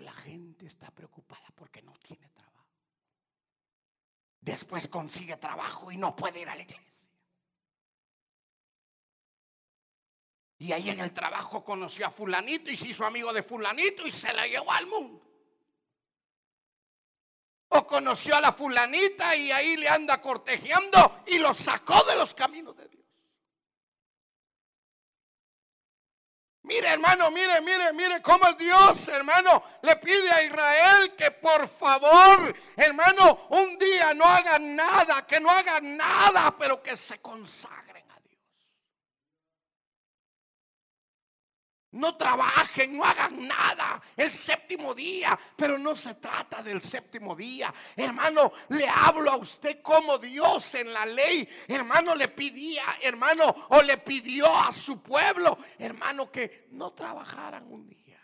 [0.01, 2.67] La gente está preocupada porque no tiene trabajo.
[4.41, 7.09] Después consigue trabajo y no puede ir a la iglesia.
[10.59, 14.11] Y ahí en el trabajo conoció a fulanito y se hizo amigo de fulanito y
[14.11, 15.23] se la llevó al mundo.
[17.69, 22.35] O conoció a la fulanita y ahí le anda cortejeando y lo sacó de los
[22.35, 23.02] caminos de Dios.
[26.73, 32.55] Mire, hermano, mire, mire, mire cómo Dios, hermano, le pide a Israel que por favor,
[32.77, 38.21] hermano, un día no hagan nada, que no hagan nada, pero que se consagren a
[38.21, 38.41] Dios.
[41.93, 47.73] No trabajen, no hagan nada el séptimo día, pero no se trata del séptimo día.
[47.95, 51.47] Hermano, le hablo a usted como Dios en la ley.
[51.69, 57.87] Hermano, le pidía, hermano, o le pidió a su pueblo, hermano, que no trabajaran un
[57.87, 58.21] día.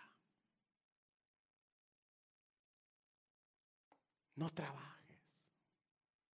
[4.37, 4.89] No trabajes.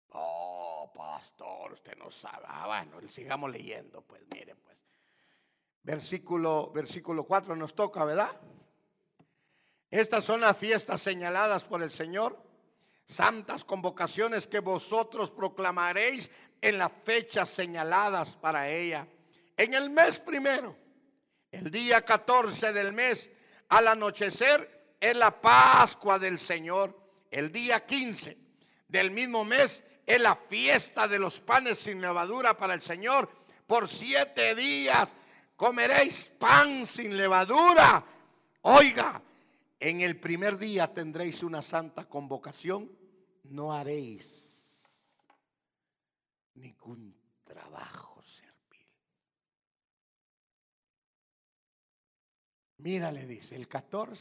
[0.09, 2.45] Oh, pastor, usted no sabe.
[2.49, 4.71] Ah, bueno, sigamos leyendo, pues mire, pues.
[5.83, 8.31] Versículo, versículo 4 nos toca, ¿verdad?
[9.91, 12.41] Estas son las fiestas señaladas por el Señor,
[13.07, 19.09] santas convocaciones que vosotros proclamaréis en las fechas señaladas para ella.
[19.57, 20.77] En el mes primero,
[21.51, 23.29] el día 14 del mes,
[23.69, 26.97] al anochecer, es la Pascua del Señor.
[27.31, 28.37] El día 15
[28.87, 33.31] del mismo mes es la fiesta de los panes sin levadura para el Señor.
[33.67, 35.15] Por siete días
[35.61, 38.03] comeréis pan sin levadura.
[38.63, 39.23] Oiga,
[39.79, 42.91] en el primer día tendréis una santa convocación,
[43.45, 44.89] no haréis
[46.55, 48.87] ningún trabajo servil.
[52.79, 54.19] Mira, le dice, el 14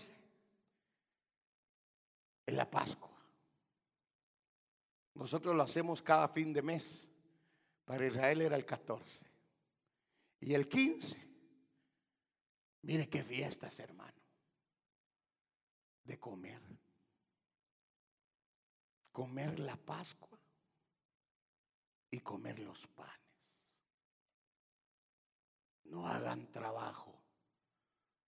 [2.47, 3.17] es la Pascua.
[5.13, 7.07] Nosotros lo hacemos cada fin de mes.
[7.85, 9.25] Para Israel era el 14.
[10.41, 11.28] Y el 15
[12.81, 14.21] Mire qué fiestas, hermano,
[16.03, 16.61] de comer.
[19.11, 20.39] Comer la Pascua
[22.09, 23.19] y comer los panes.
[25.85, 27.21] No hagan trabajo,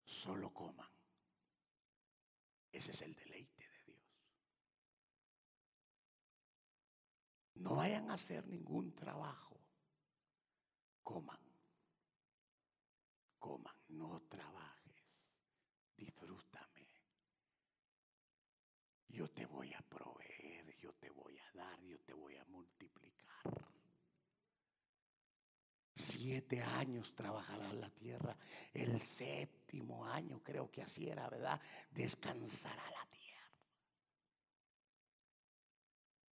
[0.05, 0.89] solo coman.
[2.71, 3.99] Ese es el deleite de Dios.
[7.55, 9.59] No vayan a hacer ningún trabajo,
[11.03, 11.47] coman
[13.47, 15.05] coman, no trabajes,
[15.95, 16.85] disfrútame.
[19.17, 23.67] Yo te voy a proveer, yo te voy a dar, yo te voy a multiplicar.
[25.95, 28.37] Siete años trabajará la tierra.
[28.71, 31.59] El séptimo año, creo que así era, ¿verdad?
[31.89, 33.51] Descansará la tierra.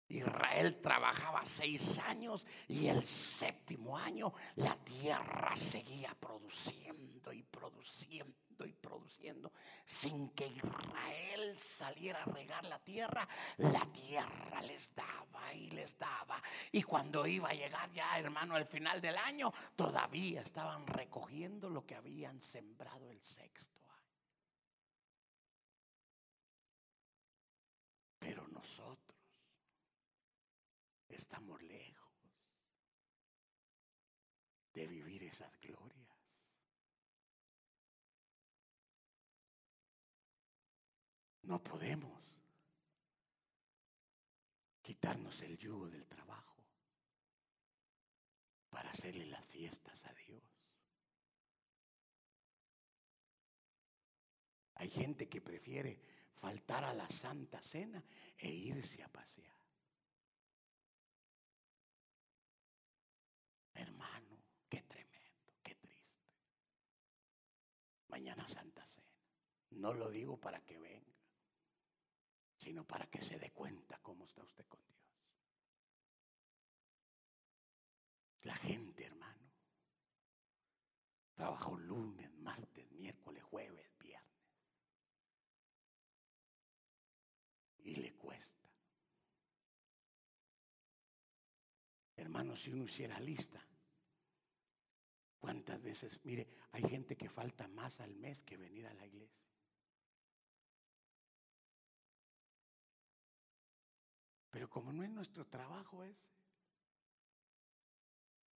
[0.10, 8.73] Israel trabajaba seis años y el séptimo año la tierra seguía produciendo y produciendo y
[8.73, 9.51] produciendo.
[9.85, 16.41] Sin que Israel saliera a regar la tierra, la tierra les daba y les daba.
[16.71, 21.85] Y cuando iba a llegar ya, hermano, al final del año, todavía estaban recogiendo lo
[21.85, 24.17] que habían sembrado el sexto año.
[28.19, 29.17] Pero nosotros
[31.09, 32.03] estamos lejos
[34.73, 36.03] de vivir esas glorias.
[41.43, 42.12] No podemos
[44.82, 46.63] quitarnos el yugo del trabajo
[48.69, 50.43] para hacerle las fiestas a Dios.
[54.75, 55.99] Hay gente que prefiere
[56.36, 58.03] faltar a la Santa Cena
[58.38, 59.56] e irse a pasear.
[63.73, 64.38] Hermano,
[64.69, 66.25] qué tremendo, qué triste.
[68.08, 69.03] Mañana Santa Cena.
[69.71, 71.12] No lo digo para que venga,
[72.63, 75.04] sino para que se dé cuenta cómo está usted con Dios.
[78.43, 79.52] La gente, hermano,
[81.33, 84.31] trabajó lunes, martes, miércoles, jueves, viernes.
[87.79, 88.63] Y le cuesta.
[92.15, 93.62] Hermano, si uno hiciera lista,
[95.37, 96.17] ¿cuántas veces?
[96.23, 99.42] Mire, hay gente que falta más al mes que venir a la iglesia.
[104.54, 106.21] Pero como no es nuestro trabajo ese,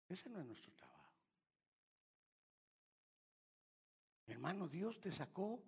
[0.08, 1.12] ese no es nuestro trabajo.
[4.28, 5.60] Hermano, Dios te sacó,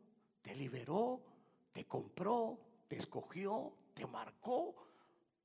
[0.44, 1.26] te liberó,
[1.72, 4.76] te compró, te escogió, te marcó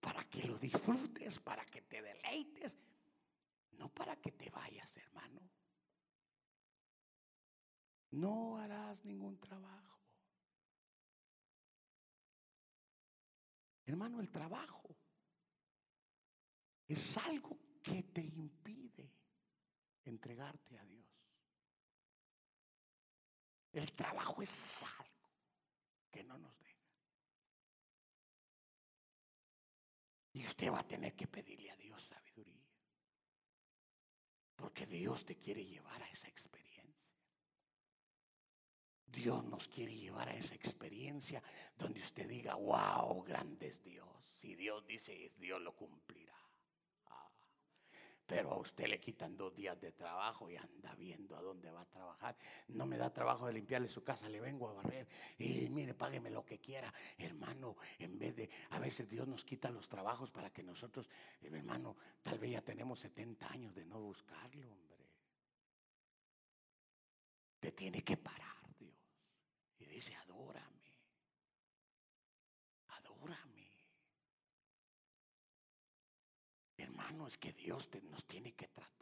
[0.00, 2.76] para que lo disfrutes, para que te deleites,
[3.78, 5.14] no para que te vayas, hermano.
[8.14, 9.93] no harás ningún trabajo.
[13.86, 14.96] Hermano, el trabajo
[16.86, 19.12] es algo que te impide
[20.04, 21.06] entregarte a Dios.
[23.72, 25.30] El trabajo es algo
[26.10, 26.64] que no nos deja.
[30.32, 32.68] Y usted va a tener que pedirle a Dios sabiduría.
[34.56, 36.53] Porque Dios te quiere llevar a esa experiencia.
[39.14, 41.42] Dios nos quiere llevar a esa experiencia
[41.78, 44.08] donde usted diga, wow, grande es Dios.
[44.34, 46.34] Si Dios dice, Dios lo cumplirá.
[47.06, 47.30] Ah.
[48.26, 51.82] Pero a usted le quitan dos días de trabajo y anda viendo a dónde va
[51.82, 52.36] a trabajar.
[52.68, 55.06] No me da trabajo de limpiarle su casa, le vengo a barrer.
[55.38, 56.92] Y mire, págueme lo que quiera.
[57.16, 61.08] Hermano, en vez de, a veces Dios nos quita los trabajos para que nosotros,
[61.40, 64.94] hermano, tal vez ya tenemos 70 años de no buscarlo, hombre.
[67.60, 68.53] Te tiene que parar
[70.34, 70.92] adórame.
[72.88, 73.68] Adórame.
[76.76, 78.94] Hermano, es que Dios nos tiene que tratar.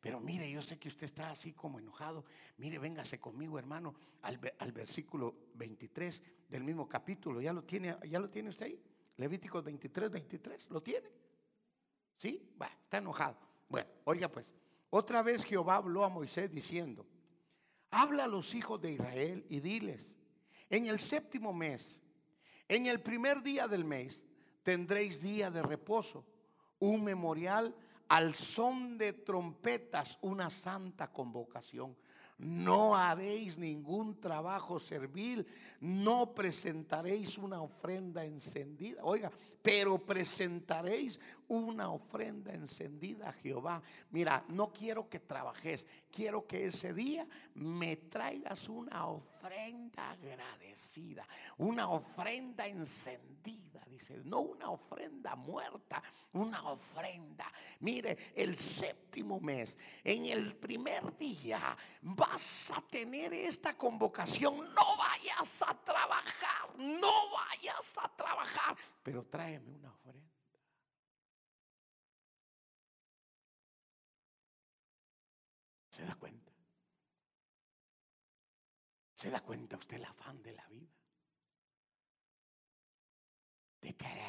[0.00, 2.24] Pero mire, yo sé que usted está así como enojado.
[2.58, 7.40] Mire, véngase conmigo, hermano, al, al, versículo 23 del mismo capítulo.
[7.40, 8.80] ¿Ya lo tiene, ya lo tiene usted ahí?
[9.16, 10.70] Levíticos 23, 23.
[10.70, 11.10] ¿Lo tiene?
[12.16, 12.54] ¿Sí?
[12.84, 13.38] Está enojado.
[13.68, 14.52] Bueno, oiga pues.
[14.90, 17.06] Otra vez Jehová habló a Moisés diciendo,
[17.90, 20.16] Habla a los hijos de Israel y diles,
[20.70, 21.98] en el séptimo mes,
[22.68, 24.22] en el primer día del mes,
[24.62, 26.24] tendréis día de reposo,
[26.78, 27.74] un memorial
[28.08, 31.96] al son de trompetas, una santa convocación.
[32.38, 35.46] No haréis ningún trabajo servil,
[35.80, 39.02] no presentaréis una ofrenda encendida.
[39.02, 39.32] Oiga,
[39.68, 43.82] pero presentaréis una ofrenda encendida a Jehová.
[44.08, 51.90] Mira, no quiero que trabajes, quiero que ese día me traigas una ofrenda agradecida, una
[51.90, 56.02] ofrenda encendida, dice, no una ofrenda muerta,
[56.32, 57.52] una ofrenda.
[57.80, 65.62] Mire, el séptimo mes, en el primer día, vas a tener esta convocación, no vayas
[65.62, 68.76] a trabajar, no vayas a trabajar,
[69.08, 70.36] pero tráeme una ofrenda.
[75.88, 76.52] ¿Se da cuenta?
[79.14, 80.92] ¿Se da cuenta usted el afán de la vida?
[83.80, 84.26] De querer.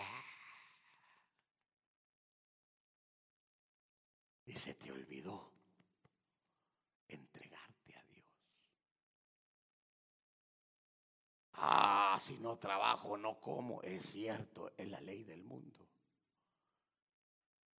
[4.45, 5.51] Y se te olvidó
[7.09, 8.25] entregarte a Dios.
[11.61, 13.81] Ah, si no trabajo, no como.
[13.81, 15.87] Es cierto, es la ley del mundo.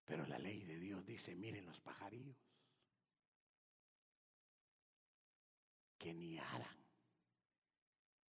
[0.06, 2.38] Pero la ley de Dios dice, miren los pajarillos.
[6.00, 6.78] que ni aran,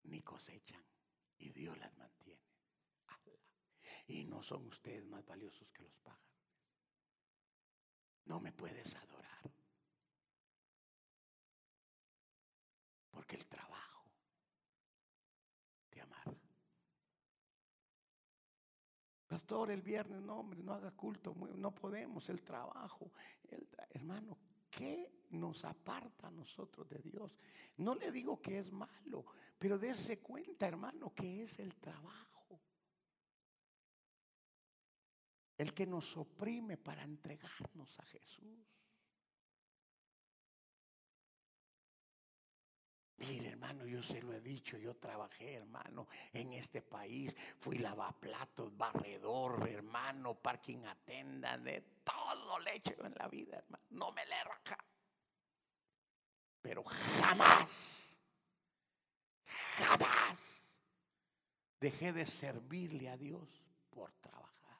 [0.05, 0.83] ni cosechan,
[1.37, 2.43] y Dios las mantiene.
[4.07, 6.27] Y no son ustedes más valiosos que los pájaros.
[8.25, 9.51] No me puedes adorar.
[13.11, 14.11] Porque el trabajo
[15.91, 16.33] te amarra.
[19.49, 23.11] El viernes, no, hombre, no haga culto, no podemos, el trabajo.
[23.49, 24.37] El hermano,
[24.71, 27.35] ¿qué nos aparta a nosotros de Dios?
[27.79, 29.25] No le digo que es malo,
[29.59, 32.61] pero dése cuenta, hermano, que es el trabajo.
[35.57, 38.78] El que nos oprime para entregarnos a Jesús.
[43.19, 47.35] Mire, hermano, yo se lo he dicho, yo trabajé, hermano, en este país.
[47.59, 53.85] Fui lavaplatos, barredor, hermano, parking attendant, de todo le he hecho en la vida, hermano.
[53.91, 54.79] No me le raja.
[56.63, 58.21] Pero jamás,
[59.45, 60.65] jamás
[61.81, 64.79] dejé de servirle a Dios por trabajar.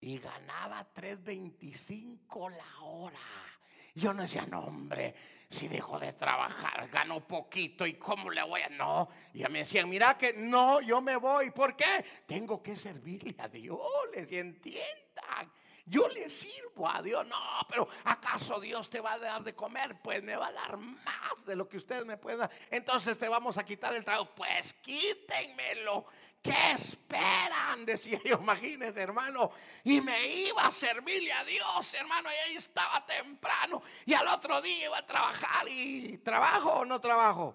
[0.00, 3.49] Y ganaba 3.25 la hora.
[3.94, 5.14] Yo no decía, no, hombre,
[5.48, 8.68] si dejo de trabajar, gano poquito y cómo le voy a...
[8.68, 11.50] No, y me decían, mira que no, yo me voy.
[11.50, 12.04] ¿Por qué?
[12.26, 13.80] Tengo que servirle a Dios,
[14.14, 15.50] les entiendan.
[15.90, 17.26] Yo le sirvo a Dios.
[17.26, 17.36] No,
[17.68, 20.00] pero ¿acaso Dios te va a dar de comer?
[20.00, 22.50] Pues me va a dar más de lo que ustedes me pueden dar.
[22.70, 24.32] Entonces te vamos a quitar el trago.
[24.32, 26.06] Pues quítenmelo.
[26.42, 27.84] ¿Qué esperan?
[27.84, 29.50] Decía yo, imagínense, hermano.
[29.84, 32.30] Y me iba a servirle a Dios, hermano.
[32.30, 33.82] Y ahí estaba temprano.
[34.06, 35.66] Y al otro día iba a trabajar.
[35.68, 37.54] ¿Y trabajo o no trabajo?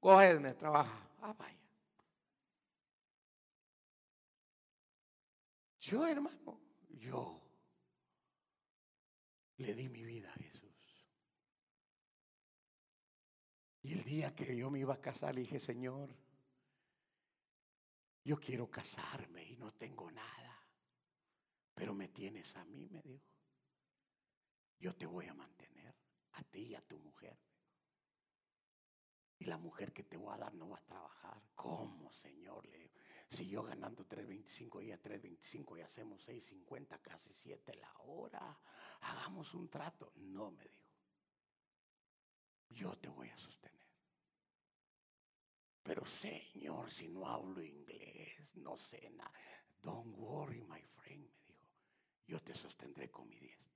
[0.00, 0.98] Cogedme, trabaja.
[1.22, 1.56] Ah, vaya.
[5.80, 7.40] Yo, hermano, yo
[9.56, 10.60] le di mi vida a Jesús.
[13.82, 16.10] Y el día que yo me iba a casar, le dije, Señor,
[18.30, 20.64] yo quiero casarme y no tengo nada,
[21.74, 23.26] pero me tienes a mí, me dijo.
[24.78, 25.96] Yo te voy a mantener,
[26.34, 27.36] a ti y a tu mujer.
[29.36, 31.42] Y la mujer que te voy a dar no va a trabajar.
[31.56, 32.64] ¿Cómo, Señor?
[32.66, 32.92] Le
[33.26, 38.60] si yo ganando 3.25 y a 3.25 y hacemos 6.50, casi 7 la hora,
[39.00, 40.12] hagamos un trato.
[40.14, 40.94] No, me dijo.
[42.68, 43.79] Yo te voy a sostener.
[45.82, 49.32] Pero Señor, si no hablo inglés, no sé nada.
[49.82, 51.78] Don't worry, my friend, me dijo.
[52.26, 53.70] Yo te sostendré con mi diestra.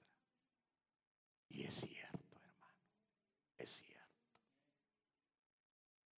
[1.49, 2.79] Y es cierto, hermano.
[3.57, 3.95] Es cierto.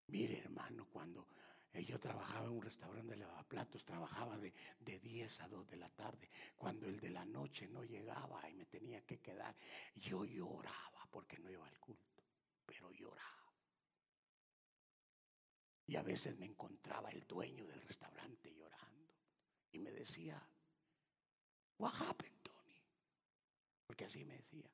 [0.09, 1.27] Mire, hermano, cuando
[1.83, 5.91] yo trabajaba en un restaurante de lavaplatos, trabajaba de, de 10 a 2 de la
[5.91, 6.31] tarde.
[6.57, 9.55] Cuando el de la noche no llegaba y me tenía que quedar,
[9.95, 12.25] yo lloraba porque no iba al culto,
[12.65, 13.46] pero lloraba.
[15.87, 19.15] Y a veces me encontraba el dueño del restaurante llorando
[19.73, 20.43] y me decía,
[21.79, 22.83] What happened, Tony?
[23.87, 24.69] Porque así me decía,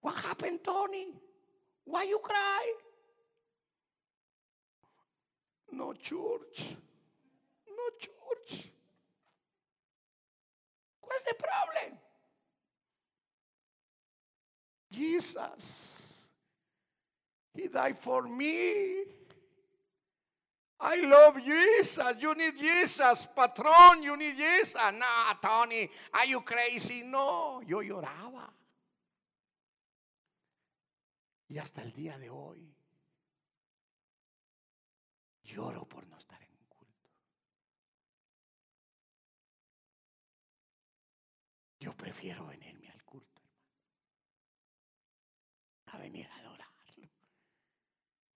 [0.00, 1.20] What happened, Tony?
[1.86, 2.74] Why you cry?
[5.72, 6.76] No church.
[7.66, 8.70] No church.
[11.00, 11.98] What's the problem?
[14.90, 16.28] Jesus.
[17.54, 19.04] He died for me.
[20.80, 22.16] I love Jesus.
[22.20, 23.28] You need Jesus.
[23.36, 24.74] Patrón, you need Jesus.
[24.74, 25.06] No,
[25.40, 27.02] Tony, are you crazy?
[27.04, 28.50] No, yo lloraba.
[31.48, 32.74] Y hasta el día de hoy
[35.44, 37.10] Lloro por no estar en un culto.
[41.78, 43.42] Yo prefiero venirme al culto,
[45.86, 46.74] A venir a adorarlo.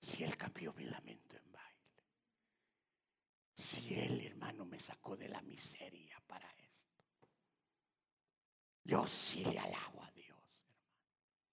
[0.01, 2.07] Si Él cambió mi lamento en baile.
[3.69, 7.29] Si Él, hermano, me sacó de la miseria para esto.
[8.83, 10.08] Yo sí le alabo.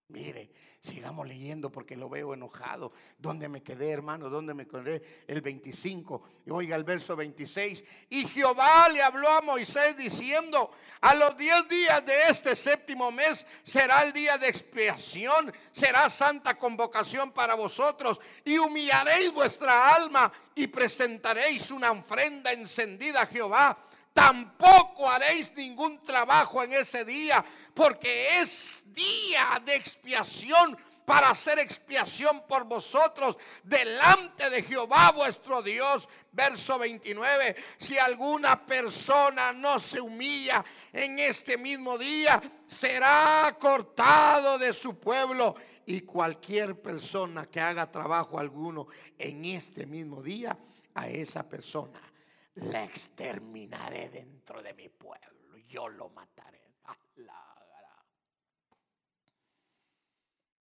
[0.09, 0.49] Mire,
[0.85, 2.93] Sigamos leyendo porque lo veo enojado.
[3.17, 4.29] ¿Dónde me quedé, hermano?
[4.29, 5.23] ¿Dónde me quedé?
[5.27, 6.21] El 25.
[6.45, 7.83] Y oiga el verso 26.
[8.11, 10.69] Y Jehová le habló a Moisés diciendo,
[11.01, 16.55] a los diez días de este séptimo mes será el día de expiación, será santa
[16.55, 23.75] convocación para vosotros y humillaréis vuestra alma y presentaréis una ofrenda encendida a Jehová
[24.15, 27.43] tampoco haréis ningún trabajo en ese día,
[27.73, 36.07] porque es día de expiación para hacer expiación por vosotros delante de Jehová vuestro Dios.
[36.31, 40.63] Verso 29, si alguna persona no se humilla
[40.93, 45.55] en este mismo día, será cortado de su pueblo.
[45.85, 48.87] Y cualquier persona que haga trabajo alguno
[49.19, 50.57] en este mismo día,
[50.93, 52.14] a esa persona
[52.55, 55.57] la exterminaré dentro de mi pueblo.
[55.67, 56.65] Yo lo mataré.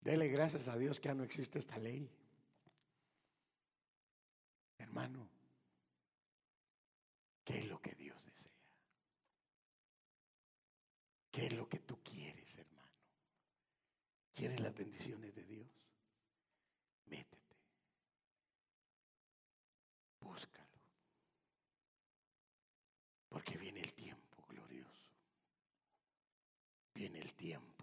[0.05, 2.11] Dele gracias a Dios que ya no existe esta ley.
[4.77, 5.27] Hermano,
[7.43, 8.53] ¿qué es lo que Dios desea?
[11.31, 12.93] ¿Qué es lo que tú quieres, hermano?
[14.35, 15.71] ¿Quieres las bendiciones de Dios?
[17.07, 17.57] Métete.
[20.21, 20.69] Búscalo.
[23.31, 25.09] Porque viene el tiempo glorioso.
[26.93, 27.75] Viene el tiempo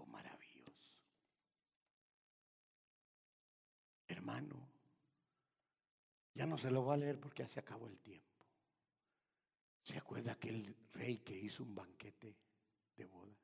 [4.21, 4.67] hermano,
[6.41, 8.47] ya no se lo va a leer porque ya se acabó el tiempo.
[9.83, 12.35] ¿Se acuerda aquel rey que hizo un banquete
[12.97, 13.37] de bodas?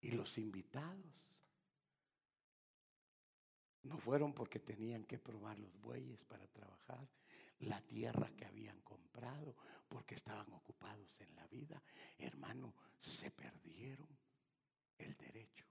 [0.00, 1.14] Y los invitados
[3.84, 7.08] no fueron porque tenían que probar los bueyes para trabajar,
[7.60, 9.54] la tierra que habían comprado,
[9.86, 11.80] porque estaban ocupados en la vida.
[12.18, 14.08] Hermano, se perdieron
[14.98, 15.66] el derecho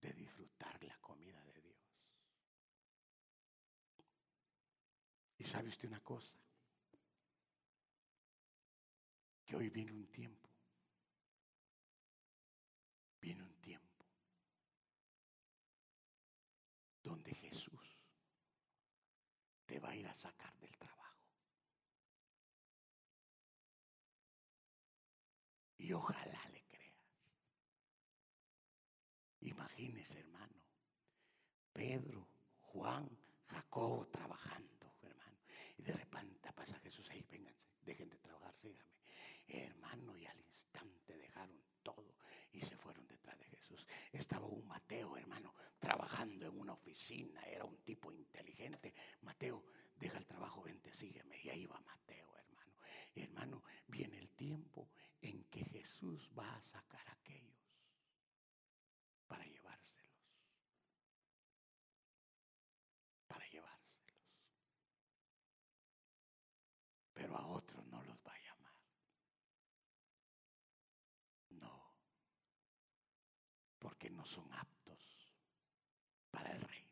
[0.00, 1.70] de disfrutar la comida de Dios.
[5.40, 6.34] Y sabe usted una cosa,
[9.46, 10.50] que hoy viene un tiempo,
[13.22, 14.04] viene un tiempo
[17.02, 17.96] donde Jesús
[19.64, 21.24] te va a ir a sacar del trabajo.
[25.78, 27.16] Y ojalá le creas.
[29.40, 30.60] Imagínese, hermano,
[31.72, 32.28] Pedro,
[32.60, 33.08] Juan,
[33.46, 34.80] Jacobo trabajando
[35.80, 38.90] y de repente pasa Jesús, ahí vénganse, dejen de trabajar, síganme.
[39.46, 42.14] Hermano, y al instante dejaron todo
[42.52, 43.86] y se fueron detrás de Jesús.
[44.12, 48.94] Estaba un Mateo, hermano, trabajando en una oficina, era un tipo inteligente.
[49.22, 49.64] Mateo,
[49.96, 51.40] deja el trabajo, vente, sígueme.
[51.42, 52.76] Y ahí va Mateo, hermano.
[53.14, 54.88] hermano, viene el tiempo
[55.20, 57.60] en que Jesús va a sacar a aquellos
[59.26, 60.10] para llevárselos.
[63.28, 63.90] Para llevárselos.
[67.14, 68.74] Pero a otros no los va a llamar.
[71.50, 71.94] No.
[73.78, 75.34] Porque no son aptos
[76.30, 76.90] para el reino.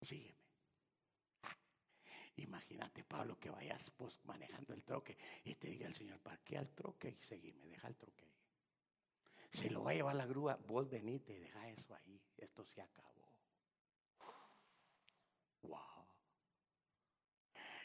[0.00, 0.46] Sígueme.
[1.42, 1.54] Ah,
[2.36, 6.70] imagínate, Pablo, que vayas pues, manejando el troque y te diga el Señor, parquea el
[6.70, 8.34] troque y seguime, deja el troque ahí.
[9.50, 12.18] Si lo va a llevar la grúa, vos venite y deja eso ahí.
[12.38, 13.08] Esto se acabó.
[15.62, 16.06] Wow.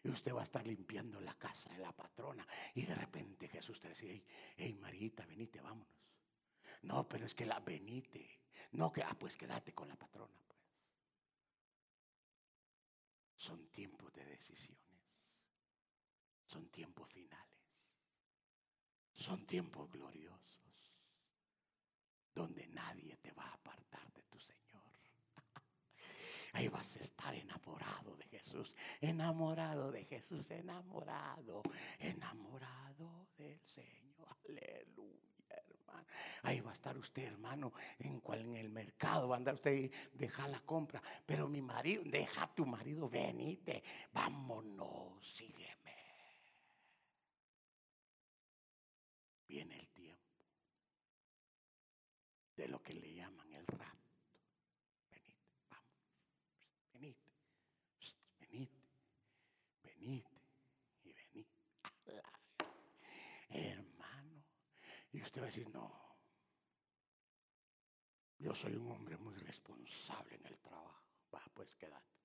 [0.03, 2.47] Y usted va a estar limpiando la casa de la patrona.
[2.75, 4.25] Y de repente Jesús te dice, hey,
[4.55, 6.03] hey Marita, venite, vámonos.
[6.83, 8.41] No, pero es que la venite.
[8.73, 10.59] No, que, ah, pues quédate con la patrona, pues.
[13.35, 14.79] Son tiempos de decisiones.
[16.45, 17.59] Son tiempos finales.
[19.13, 20.93] Son tiempos gloriosos.
[22.33, 24.83] Donde nadie te va a apartar de tu Señor.
[26.53, 28.75] Ahí vas a estar enamorado de Jesús.
[28.99, 30.49] Enamorado de Jesús.
[30.51, 31.61] Enamorado.
[31.99, 34.37] Enamorado del Señor.
[34.49, 35.32] Aleluya.
[36.43, 39.73] Ahí va a estar usted, hermano, en, cual, en el mercado, va a andar usted
[39.73, 41.01] y deja la compra.
[41.25, 43.81] Pero mi marido, deja a tu marido, venite,
[44.11, 45.73] vámonos, sígueme.
[49.47, 50.23] Viene el tiempo
[52.55, 54.13] de lo que le llaman el rapto.
[55.09, 55.85] Venite, vamos,
[56.91, 57.31] venite,
[58.39, 58.89] venite,
[59.81, 60.41] venite
[61.03, 61.53] y venite.
[63.49, 64.43] Hermano,
[65.13, 66.17] y usted va a decir, no,
[68.39, 71.03] yo soy un hombre muy responsable en el trabajo.
[71.33, 72.17] Va, pues quédate.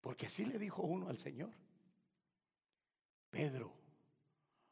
[0.00, 1.54] Porque así le dijo uno al Señor.
[3.30, 3.72] Pedro,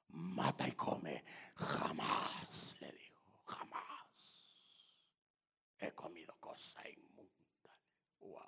[0.08, 1.24] mata y come.
[1.54, 4.08] Jamás, le dijo, jamás.
[5.78, 7.78] He comido cosa inmunda.
[8.18, 8.42] Wow.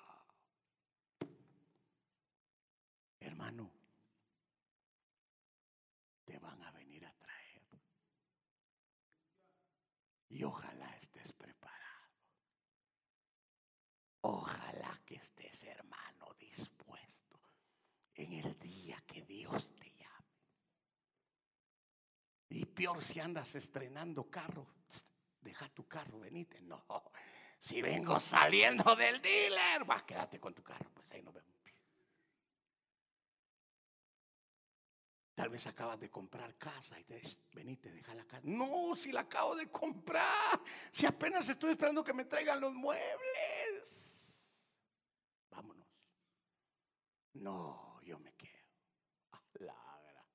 [3.20, 3.78] Hermano,
[6.28, 7.62] te van a venir a traer.
[10.28, 12.12] Y ojalá estés preparado.
[14.20, 17.40] Ojalá que estés, hermano, dispuesto
[18.14, 20.36] en el día que Dios te llame.
[22.50, 24.64] Y peor si andas estrenando carro,
[25.40, 26.60] deja tu carro, venite.
[26.60, 26.84] No,
[27.58, 31.48] si vengo saliendo del dealer, va, quédate con tu carro, pues ahí nos vemos.
[35.34, 38.42] Tal vez acabas de comprar casa y te dices, venite, deja la casa.
[38.44, 40.60] No, si la acabo de comprar.
[40.90, 44.36] Si apenas estoy esperando que me traigan los muebles.
[45.48, 45.86] Vámonos.
[47.34, 48.50] No, yo me quedo.
[49.60, 50.26] Lagra.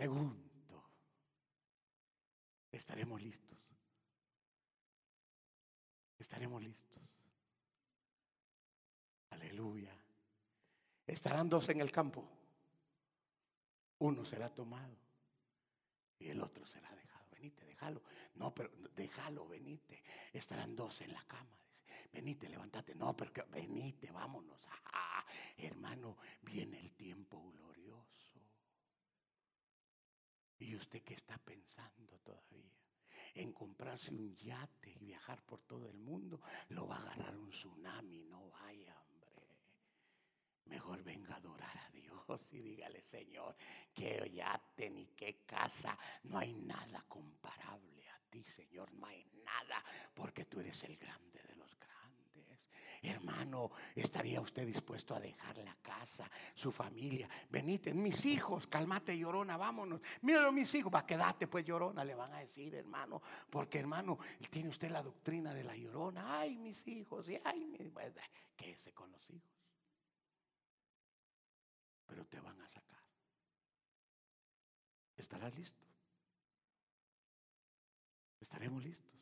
[0.00, 0.82] Pregunto,
[2.72, 3.58] ¿estaremos listos?
[6.18, 7.02] ¿Estaremos listos?
[9.28, 9.94] Aleluya.
[11.06, 12.26] Estarán dos en el campo.
[13.98, 14.96] Uno será tomado
[16.18, 17.26] y el otro será dejado.
[17.32, 18.02] Venite, déjalo.
[18.36, 20.02] No, pero déjalo, venite.
[20.32, 21.62] Estarán dos en la cama.
[22.10, 22.94] Venite, levántate.
[22.94, 24.62] No, pero venite, vámonos.
[25.58, 28.30] hermano, viene el tiempo glorioso.
[30.60, 32.70] ¿Y usted qué está pensando todavía?
[33.34, 36.40] En comprarse un yate y viajar por todo el mundo.
[36.68, 38.96] Lo va a agarrar un tsunami, no vaya.
[40.66, 43.56] Mejor venga a adorar a Dios y dígale, Señor,
[43.92, 49.84] que yate ni qué casa, no hay nada comparable a ti, Señor, no hay nada,
[50.14, 51.59] porque tú eres el grande de.
[53.02, 57.28] Hermano, ¿estaría usted dispuesto a dejar la casa, su familia?
[57.48, 60.00] Venite, mis hijos, calmate llorona, vámonos.
[60.22, 64.18] Míralo, mis hijos, va, quedate pues llorona, le van a decir, hermano, porque hermano,
[64.50, 66.40] tiene usted la doctrina de la llorona.
[66.40, 67.90] Ay, mis hijos, y ay, mis...
[67.90, 68.12] Pues,
[68.56, 69.60] quédese con los hijos
[72.10, 73.04] pero te van a sacar.
[75.16, 75.86] ¿Estarás listo?
[78.40, 79.19] ¿Estaremos listos?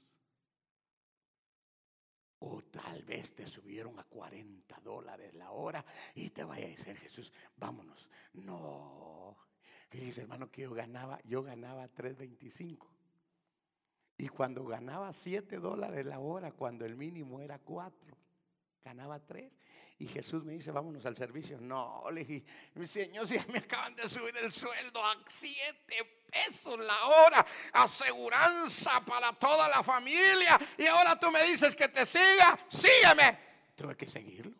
[2.51, 5.84] O tal vez te subieron a 40 dólares la hora
[6.14, 8.09] y te vaya a decir Jesús, vámonos.
[8.32, 9.36] No.
[9.90, 12.86] Fíjese, hermano, que yo ganaba, yo ganaba 3.25.
[14.16, 18.16] Y cuando ganaba 7 dólares la hora, cuando el mínimo era 4,
[18.83, 19.53] ganaba tres.
[20.01, 21.61] Y Jesús me dice, vámonos al servicio.
[21.61, 26.79] No, le dije, mi Señor, si me acaban de subir el sueldo a siete pesos
[26.79, 30.59] la hora, aseguranza para toda la familia.
[30.76, 33.39] Y ahora tú me dices que te siga, sígueme.
[33.74, 34.57] Tuve que seguirlo.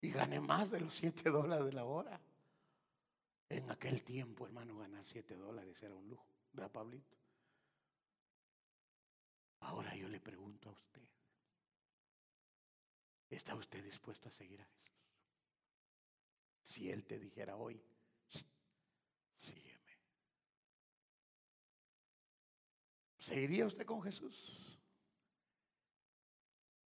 [0.00, 2.20] Y gané más de los siete dólares de la hora.
[3.48, 6.26] En aquel tiempo, hermano, ganar siete dólares era un lujo.
[6.52, 7.21] ¿Verdad, Pablito?
[9.62, 11.08] Ahora yo le pregunto a usted.
[13.30, 14.92] ¿Está usted dispuesto a seguir a Jesús?
[16.62, 17.82] Si Él te dijera hoy,
[19.36, 19.98] sígueme.
[23.18, 24.78] ¿Seguiría usted con Jesús?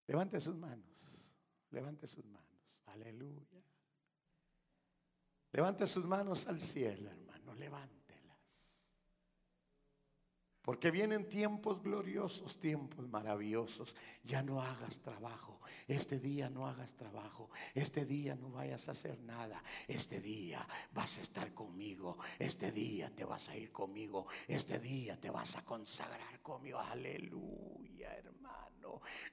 [0.08, 1.34] Levante sus manos,
[1.70, 3.64] levante sus manos, aleluya.
[5.54, 8.03] Levante sus manos al cielo, hermano, levante.
[10.64, 13.94] Porque vienen tiempos gloriosos, tiempos maravillosos.
[14.24, 15.60] Ya no hagas trabajo.
[15.90, 17.50] Este día no hagas trabajo.
[17.76, 19.62] Este día no vayas a hacer nada.
[19.90, 22.18] Este día vas a estar conmigo.
[22.40, 24.28] Este día te vas a ir conmigo.
[24.48, 26.80] Este día te vas a consagrar conmigo.
[26.80, 28.63] Aleluya, hermano.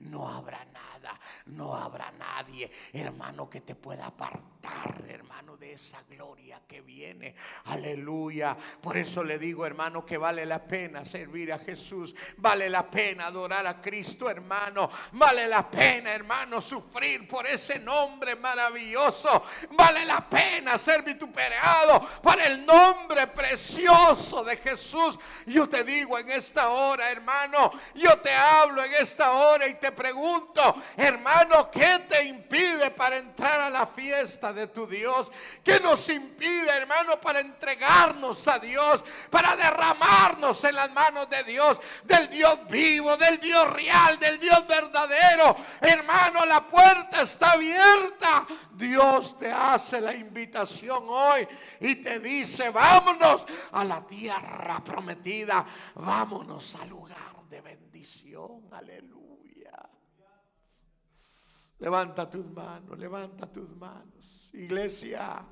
[0.01, 1.19] No habrá nada.
[1.47, 7.35] No habrá nadie, hermano, que te pueda apartar, hermano, de esa gloria que viene.
[7.65, 8.57] Aleluya.
[8.81, 12.15] Por eso le digo, hermano, que vale la pena servir a Jesús.
[12.37, 14.91] Vale la pena adorar a Cristo, hermano.
[15.13, 19.45] Vale la pena, hermano, sufrir por ese nombre maravilloso.
[19.73, 25.19] Vale la pena ser vituperado por el nombre precioso de Jesús.
[25.47, 29.93] Yo te digo en esta hora, hermano, yo te hablo en esta hora y te
[29.93, 35.31] pregunto, hermano, ¿qué te impide para entrar a la fiesta de tu Dios?
[35.65, 41.81] ¿Qué nos impide, hermano, para entregarnos a Dios, para derramarnos en las manos de Dios,
[42.05, 45.57] del Dios vivo, del Dios real, del Dios verdadero.
[45.81, 48.47] Hermano, la puerta está abierta.
[48.73, 51.47] Dios te hace la invitación hoy
[51.81, 58.71] y te dice, vámonos a la tierra prometida, vámonos al lugar de bendición.
[61.79, 64.51] Levanta tus manos, levanta tus manos.
[64.53, 65.43] Iglesia.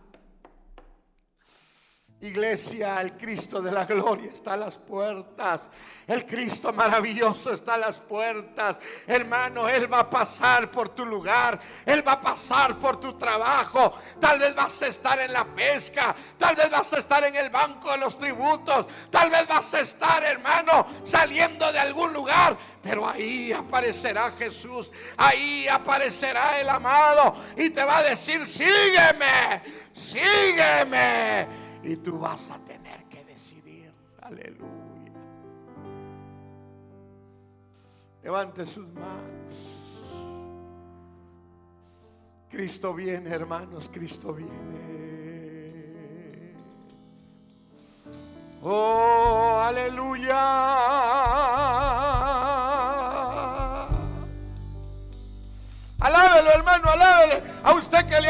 [2.21, 5.61] Iglesia, el Cristo de la gloria está a las puertas.
[6.05, 8.77] El Cristo maravilloso está a las puertas.
[9.07, 11.61] Hermano, Él va a pasar por tu lugar.
[11.87, 13.95] Él va a pasar por tu trabajo.
[14.19, 16.17] Tal vez vas a estar en la pesca.
[16.37, 18.87] Tal vez vas a estar en el banco de los tributos.
[19.11, 22.59] Tal vez vas a estar, hermano, saliendo de algún lugar.
[22.83, 24.91] Pero ahí aparecerá Jesús.
[25.17, 27.37] Ahí aparecerá el amado.
[27.57, 29.63] Y te va a decir, sígueme.
[29.93, 33.93] Sígueme y tú vas a tener que decidir.
[34.21, 35.13] Aleluya.
[38.23, 39.79] Levante sus manos.
[42.51, 44.99] Cristo viene, hermanos, Cristo viene.
[48.63, 51.28] Oh, aleluya.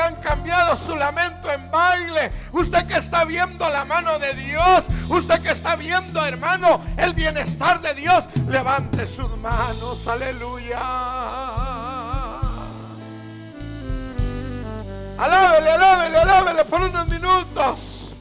[0.01, 2.30] Han cambiado su lamento en baile.
[2.53, 4.84] Usted que está viendo la mano de Dios.
[5.09, 8.24] Usted que está viendo, hermano, el bienestar de Dios.
[8.49, 10.07] Levante sus manos.
[10.07, 10.78] Aleluya.
[15.18, 18.14] Alábele, alábele, alábele por unos minutos.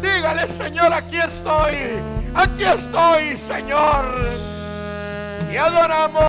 [0.00, 1.76] Dígale, Señor, aquí estoy.
[2.34, 4.04] Aquí estoy, Señor.
[5.52, 6.28] Y adoramos.